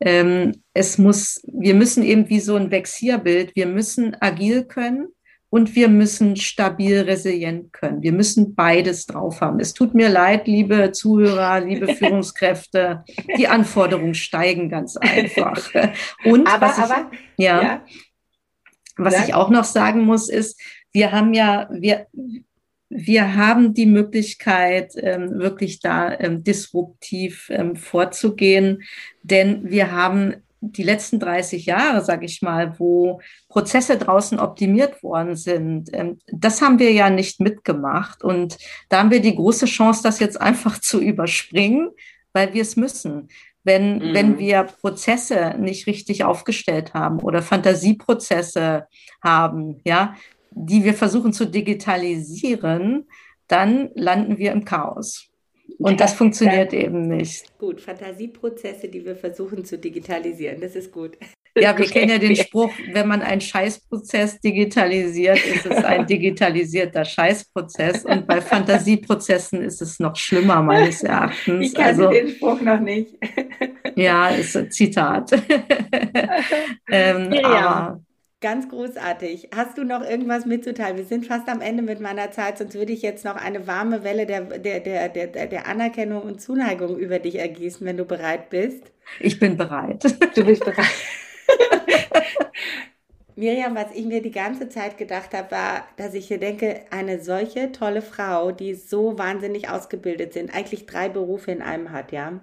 Ähm, 0.00 0.62
es 0.74 0.98
muss, 0.98 1.40
wir 1.52 1.74
müssen 1.74 2.02
eben 2.02 2.28
wie 2.28 2.40
so 2.40 2.56
ein 2.56 2.70
Vexierbild, 2.70 3.56
wir 3.56 3.66
müssen 3.66 4.16
agil 4.20 4.64
können 4.64 5.08
und 5.50 5.74
wir 5.74 5.88
müssen 5.88 6.36
stabil 6.36 7.00
resilient 7.00 7.72
können. 7.72 8.02
Wir 8.02 8.12
müssen 8.12 8.54
beides 8.54 9.06
drauf 9.06 9.40
haben. 9.40 9.60
Es 9.60 9.72
tut 9.72 9.94
mir 9.94 10.08
leid, 10.08 10.46
liebe 10.46 10.92
Zuhörer, 10.92 11.60
liebe 11.60 11.88
Führungskräfte, 11.94 13.04
die 13.36 13.48
Anforderungen 13.48 14.14
steigen 14.14 14.68
ganz 14.68 14.96
einfach. 14.96 15.70
Und 16.24 16.46
aber, 16.46 16.66
was 16.66 16.78
ich, 16.78 16.84
aber, 16.84 17.10
ja, 17.38 17.62
ja, 17.62 17.84
was 18.96 19.14
ja. 19.14 19.24
ich 19.24 19.34
auch 19.34 19.48
noch 19.48 19.64
sagen 19.64 20.02
muss, 20.02 20.28
ist, 20.28 20.60
wir 20.92 21.12
haben 21.12 21.32
ja, 21.32 21.68
wir, 21.72 22.06
wir 22.90 23.34
haben 23.36 23.74
die 23.74 23.86
Möglichkeit, 23.86 24.92
ähm, 24.96 25.38
wirklich 25.38 25.80
da 25.80 26.18
ähm, 26.18 26.42
disruptiv 26.42 27.50
ähm, 27.50 27.76
vorzugehen, 27.76 28.82
denn 29.22 29.70
wir 29.70 29.92
haben 29.92 30.36
die 30.60 30.82
letzten 30.82 31.20
30 31.20 31.66
Jahre, 31.66 32.04
sage 32.04 32.26
ich 32.26 32.42
mal, 32.42 32.78
wo 32.78 33.20
Prozesse 33.48 33.96
draußen 33.96 34.40
optimiert 34.40 35.02
worden 35.02 35.36
sind, 35.36 35.90
das 36.26 36.60
haben 36.60 36.80
wir 36.80 36.90
ja 36.92 37.10
nicht 37.10 37.40
mitgemacht. 37.40 38.24
Und 38.24 38.58
da 38.88 38.98
haben 38.98 39.12
wir 39.12 39.20
die 39.20 39.36
große 39.36 39.66
Chance, 39.66 40.02
das 40.02 40.18
jetzt 40.18 40.40
einfach 40.40 40.80
zu 40.80 41.00
überspringen, 41.00 41.90
weil 42.32 42.54
wir 42.54 42.62
es 42.62 42.74
müssen. 42.74 43.28
Wenn, 43.62 43.98
mhm. 43.98 44.14
wenn 44.14 44.38
wir 44.38 44.64
Prozesse 44.64 45.54
nicht 45.58 45.86
richtig 45.86 46.24
aufgestellt 46.24 46.94
haben 46.94 47.20
oder 47.20 47.42
Fantasieprozesse 47.42 48.86
haben, 49.22 49.80
ja, 49.84 50.14
die 50.50 50.84
wir 50.84 50.94
versuchen 50.94 51.32
zu 51.32 51.46
digitalisieren, 51.46 53.06
dann 53.46 53.90
landen 53.94 54.38
wir 54.38 54.52
im 54.52 54.64
Chaos. 54.64 55.28
Und 55.78 55.92
ja, 55.92 55.96
das 55.98 56.14
funktioniert 56.14 56.72
dann, 56.72 56.80
eben 56.80 57.08
nicht. 57.08 57.56
Gut, 57.58 57.80
Fantasieprozesse, 57.80 58.88
die 58.88 59.04
wir 59.04 59.16
versuchen 59.16 59.64
zu 59.64 59.78
digitalisieren, 59.78 60.60
das 60.60 60.74
ist 60.74 60.90
gut. 60.90 61.16
Ja, 61.56 61.76
wir 61.76 61.86
kennen 61.86 62.10
ja 62.10 62.18
den 62.18 62.36
Spruch, 62.36 62.70
wenn 62.92 63.08
man 63.08 63.22
einen 63.22 63.40
Scheißprozess 63.40 64.40
digitalisiert, 64.40 65.44
ist 65.44 65.66
es 65.66 65.84
ein 65.84 66.06
digitalisierter 66.06 67.04
Scheißprozess. 67.04 68.04
Und 68.04 68.26
bei 68.26 68.40
Fantasieprozessen 68.40 69.62
ist 69.62 69.82
es 69.82 69.98
noch 69.98 70.14
schlimmer, 70.16 70.62
meines 70.62 71.02
Erachtens. 71.02 71.66
Ich 71.66 71.74
kenne 71.74 71.86
also, 71.88 72.10
den 72.10 72.28
Spruch 72.28 72.60
noch 72.60 72.80
nicht. 72.80 73.16
Ja, 73.96 74.28
ist 74.28 74.56
ein 74.56 74.70
Zitat. 74.70 75.32
ähm, 76.90 77.32
ja. 77.32 77.42
Aber 77.42 78.00
Ganz 78.40 78.68
großartig. 78.68 79.48
Hast 79.52 79.76
du 79.78 79.84
noch 79.84 80.00
irgendwas 80.02 80.46
mitzuteilen? 80.46 80.96
Wir 80.96 81.04
sind 81.04 81.26
fast 81.26 81.48
am 81.48 81.60
Ende 81.60 81.82
mit 81.82 81.98
meiner 82.00 82.30
Zeit, 82.30 82.58
sonst 82.58 82.74
würde 82.74 82.92
ich 82.92 83.02
jetzt 83.02 83.24
noch 83.24 83.34
eine 83.34 83.66
warme 83.66 84.04
Welle 84.04 84.26
der, 84.26 84.42
der, 84.42 84.78
der, 84.78 85.08
der, 85.08 85.46
der 85.46 85.66
Anerkennung 85.66 86.22
und 86.22 86.40
Zuneigung 86.40 86.96
über 86.98 87.18
dich 87.18 87.36
ergießen, 87.36 87.84
wenn 87.84 87.96
du 87.96 88.04
bereit 88.04 88.48
bist. 88.48 88.92
Ich 89.18 89.40
bin 89.40 89.56
bereit. 89.56 90.04
Du 90.36 90.44
bist 90.44 90.64
bereit. 90.64 90.86
Miriam, 93.34 93.74
was 93.74 93.92
ich 93.94 94.04
mir 94.04 94.22
die 94.22 94.30
ganze 94.30 94.68
Zeit 94.68 94.98
gedacht 94.98 95.34
habe, 95.34 95.50
war, 95.50 95.88
dass 95.96 96.14
ich 96.14 96.28
hier 96.28 96.38
denke, 96.38 96.82
eine 96.90 97.20
solche 97.20 97.72
tolle 97.72 98.02
Frau, 98.02 98.52
die 98.52 98.74
so 98.74 99.18
wahnsinnig 99.18 99.68
ausgebildet 99.68 100.32
sind, 100.32 100.54
eigentlich 100.54 100.86
drei 100.86 101.08
Berufe 101.08 101.50
in 101.50 101.62
einem 101.62 101.90
hat, 101.92 102.12
ja. 102.12 102.40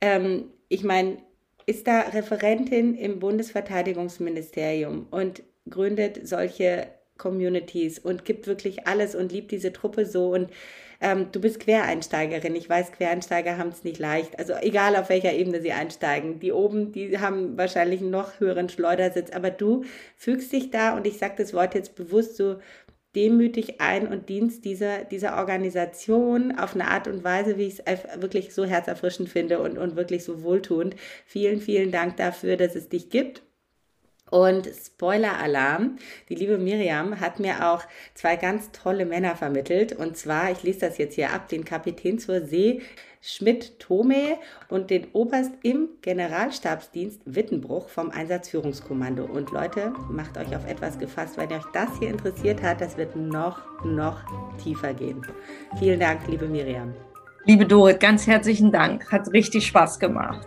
Ähm, 0.00 0.50
ich 0.68 0.84
meine, 0.84 1.18
ist 1.66 1.86
da 1.86 2.00
Referentin 2.00 2.94
im 2.94 3.18
Bundesverteidigungsministerium 3.18 5.08
und 5.10 5.42
gründet 5.68 6.26
solche 6.26 6.86
Communities 7.18 7.98
und 7.98 8.24
gibt 8.24 8.46
wirklich 8.46 8.86
alles 8.86 9.14
und 9.14 9.32
liebt 9.32 9.50
diese 9.50 9.72
Truppe 9.72 10.06
so 10.06 10.32
und 10.32 10.50
ähm, 11.00 11.26
du 11.32 11.40
bist 11.40 11.60
Quereinsteigerin. 11.60 12.54
Ich 12.54 12.68
weiß, 12.68 12.92
Quereinsteiger 12.92 13.58
haben 13.58 13.68
es 13.68 13.84
nicht 13.84 13.98
leicht. 13.98 14.38
Also 14.38 14.54
egal 14.60 14.96
auf 14.96 15.08
welcher 15.08 15.32
Ebene 15.32 15.60
sie 15.60 15.72
einsteigen. 15.72 16.40
Die 16.40 16.52
oben, 16.52 16.92
die 16.92 17.18
haben 17.18 17.56
wahrscheinlich 17.58 18.00
einen 18.00 18.10
noch 18.10 18.40
höheren 18.40 18.68
Schleudersitz. 18.68 19.30
Aber 19.30 19.50
du 19.50 19.84
fügst 20.16 20.52
dich 20.52 20.70
da 20.70 20.96
und 20.96 21.06
ich 21.06 21.18
sage 21.18 21.34
das 21.36 21.52
Wort 21.52 21.74
jetzt 21.74 21.96
bewusst 21.96 22.36
so 22.36 22.56
demütig 23.16 23.80
ein 23.80 24.06
und 24.06 24.28
dienst 24.28 24.64
dieser, 24.64 25.04
dieser 25.04 25.38
Organisation 25.38 26.56
auf 26.58 26.74
eine 26.74 26.88
Art 26.88 27.08
und 27.08 27.24
Weise, 27.24 27.56
wie 27.56 27.64
ich 27.64 27.80
es 27.84 28.00
wirklich 28.20 28.54
so 28.54 28.64
herzerfrischend 28.64 29.28
finde 29.28 29.60
und, 29.60 29.78
und 29.78 29.96
wirklich 29.96 30.22
so 30.22 30.42
wohltuend. 30.42 30.94
Vielen, 31.24 31.60
vielen 31.60 31.90
Dank 31.90 32.16
dafür, 32.18 32.56
dass 32.56 32.76
es 32.76 32.88
dich 32.88 33.10
gibt. 33.10 33.42
Und 34.30 34.66
Spoiler-Alarm, 34.66 35.98
die 36.28 36.34
liebe 36.34 36.58
Miriam 36.58 37.20
hat 37.20 37.38
mir 37.38 37.70
auch 37.70 37.82
zwei 38.14 38.36
ganz 38.36 38.72
tolle 38.72 39.06
Männer 39.06 39.36
vermittelt. 39.36 39.92
Und 39.92 40.16
zwar, 40.16 40.50
ich 40.50 40.64
lese 40.64 40.80
das 40.80 40.98
jetzt 40.98 41.14
hier 41.14 41.32
ab, 41.32 41.48
den 41.48 41.64
Kapitän 41.64 42.18
zur 42.18 42.44
See 42.44 42.82
Schmidt-Tome 43.22 44.38
und 44.68 44.90
den 44.90 45.08
Oberst 45.12 45.52
im 45.62 45.88
Generalstabsdienst 46.02 47.20
Wittenbruch 47.24 47.88
vom 47.88 48.10
Einsatzführungskommando. 48.10 49.24
Und 49.24 49.50
Leute, 49.50 49.92
macht 50.10 50.38
euch 50.38 50.54
auf 50.54 50.66
etwas 50.66 50.98
gefasst, 50.98 51.36
wenn 51.36 51.52
euch 51.52 51.64
das 51.72 51.88
hier 51.98 52.10
interessiert 52.10 52.62
hat, 52.62 52.80
das 52.80 52.96
wird 52.96 53.16
noch, 53.16 53.62
noch 53.84 54.20
tiefer 54.62 54.94
gehen. 54.94 55.26
Vielen 55.78 55.98
Dank, 56.00 56.26
liebe 56.28 56.46
Miriam. 56.46 56.94
Liebe 57.44 57.66
Dorit, 57.66 58.00
ganz 58.00 58.26
herzlichen 58.26 58.72
Dank. 58.72 59.10
Hat 59.10 59.32
richtig 59.32 59.66
Spaß 59.66 59.98
gemacht. 59.98 60.46